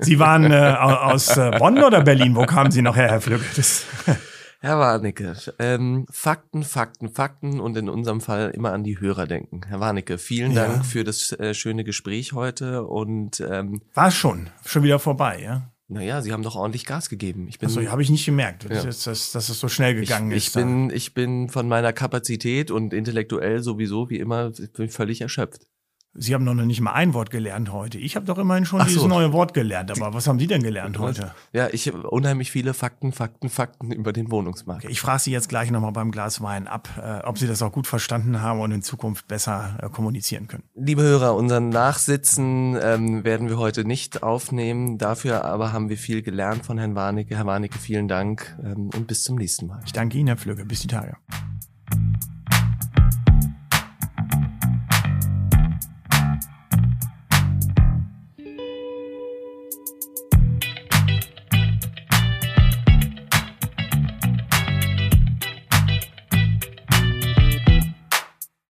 Sie 0.00 0.18
waren 0.18 0.50
äh, 0.50 0.56
aus 0.56 1.36
äh, 1.36 1.52
Bonn 1.58 1.82
oder 1.82 2.02
Berlin? 2.02 2.34
Wo 2.34 2.44
kamen 2.44 2.72
Sie 2.72 2.82
noch 2.82 2.96
her, 2.96 3.08
Herr 3.08 3.20
Flügge? 3.20 3.44
Herr 4.64 4.78
Warnecke, 4.78 5.34
ähm, 5.58 6.06
Fakten, 6.08 6.62
Fakten, 6.62 7.08
Fakten 7.08 7.58
und 7.58 7.76
in 7.76 7.88
unserem 7.88 8.20
Fall 8.20 8.52
immer 8.54 8.72
an 8.72 8.84
die 8.84 9.00
Hörer 9.00 9.26
denken. 9.26 9.62
Herr 9.66 9.80
Warnecke, 9.80 10.18
vielen 10.18 10.52
ja. 10.52 10.68
Dank 10.68 10.86
für 10.86 11.02
das 11.02 11.32
äh, 11.32 11.52
schöne 11.52 11.82
Gespräch 11.82 12.32
heute 12.32 12.84
und 12.84 13.40
ähm, 13.40 13.82
war 13.94 14.12
schon 14.12 14.50
schon 14.64 14.84
wieder 14.84 15.00
vorbei, 15.00 15.40
ja? 15.42 15.72
Naja, 15.88 16.22
Sie 16.22 16.32
haben 16.32 16.44
doch 16.44 16.54
ordentlich 16.54 16.86
Gas 16.86 17.08
gegeben. 17.08 17.48
Ich 17.48 17.58
bin, 17.58 17.70
Achso, 17.70 17.84
habe 17.84 18.02
ich 18.02 18.10
nicht 18.10 18.24
gemerkt, 18.24 18.62
ja. 18.62 18.84
dass, 18.84 19.02
dass, 19.02 19.32
dass 19.32 19.48
es 19.48 19.58
so 19.58 19.66
schnell 19.66 19.96
gegangen 19.96 20.30
ich, 20.30 20.36
ist. 20.36 20.46
Ich 20.46 20.52
bin, 20.54 20.90
ich 20.90 21.12
bin 21.12 21.48
von 21.48 21.66
meiner 21.66 21.92
Kapazität 21.92 22.70
und 22.70 22.94
intellektuell 22.94 23.64
sowieso 23.64 24.10
wie 24.10 24.18
immer 24.20 24.52
völlig 24.90 25.22
erschöpft. 25.22 25.66
Sie 26.14 26.34
haben 26.34 26.44
noch 26.44 26.54
nicht 26.54 26.80
mal 26.80 26.92
ein 26.92 27.14
Wort 27.14 27.30
gelernt 27.30 27.72
heute. 27.72 27.98
Ich 27.98 28.16
habe 28.16 28.26
doch 28.26 28.36
immerhin 28.36 28.66
schon 28.66 28.80
Ach 28.80 28.86
dieses 28.86 29.02
so. 29.02 29.08
neue 29.08 29.32
Wort 29.32 29.54
gelernt. 29.54 29.90
Aber 29.90 30.12
was 30.12 30.26
haben 30.26 30.38
Sie 30.38 30.46
denn 30.46 30.62
gelernt 30.62 30.98
heute? 30.98 31.34
Ja, 31.52 31.68
ich 31.72 31.88
habe 31.88 32.08
unheimlich 32.10 32.50
viele 32.50 32.74
Fakten, 32.74 33.12
Fakten, 33.12 33.48
Fakten 33.48 33.92
über 33.92 34.12
den 34.12 34.30
Wohnungsmarkt. 34.30 34.84
Okay, 34.84 34.92
ich 34.92 35.00
frage 35.00 35.20
Sie 35.20 35.30
jetzt 35.30 35.48
gleich 35.48 35.70
nochmal 35.70 35.92
beim 35.92 36.10
Glas 36.10 36.42
Wein 36.42 36.68
ab, 36.68 36.88
äh, 37.02 37.26
ob 37.26 37.38
Sie 37.38 37.46
das 37.46 37.62
auch 37.62 37.72
gut 37.72 37.86
verstanden 37.86 38.42
haben 38.42 38.60
und 38.60 38.72
in 38.72 38.82
Zukunft 38.82 39.26
besser 39.26 39.78
äh, 39.80 39.88
kommunizieren 39.88 40.48
können. 40.48 40.64
Liebe 40.74 41.02
Hörer, 41.02 41.34
unseren 41.34 41.70
Nachsitzen 41.70 42.78
ähm, 42.80 43.24
werden 43.24 43.48
wir 43.48 43.56
heute 43.56 43.84
nicht 43.84 44.22
aufnehmen. 44.22 44.98
Dafür 44.98 45.44
aber 45.44 45.72
haben 45.72 45.88
wir 45.88 45.96
viel 45.96 46.22
gelernt 46.22 46.66
von 46.66 46.76
Herrn 46.76 46.94
Warnecke. 46.94 47.36
Herr 47.36 47.46
Warnecke, 47.46 47.78
vielen 47.78 48.08
Dank 48.08 48.58
ähm, 48.62 48.90
und 48.94 49.06
bis 49.06 49.24
zum 49.24 49.36
nächsten 49.36 49.66
Mal. 49.66 49.80
Ich 49.86 49.92
danke 49.92 50.18
Ihnen, 50.18 50.28
Herr 50.28 50.36
Pflüge. 50.36 50.66
Bis 50.66 50.80
die 50.80 50.88
Tage. 50.88 51.16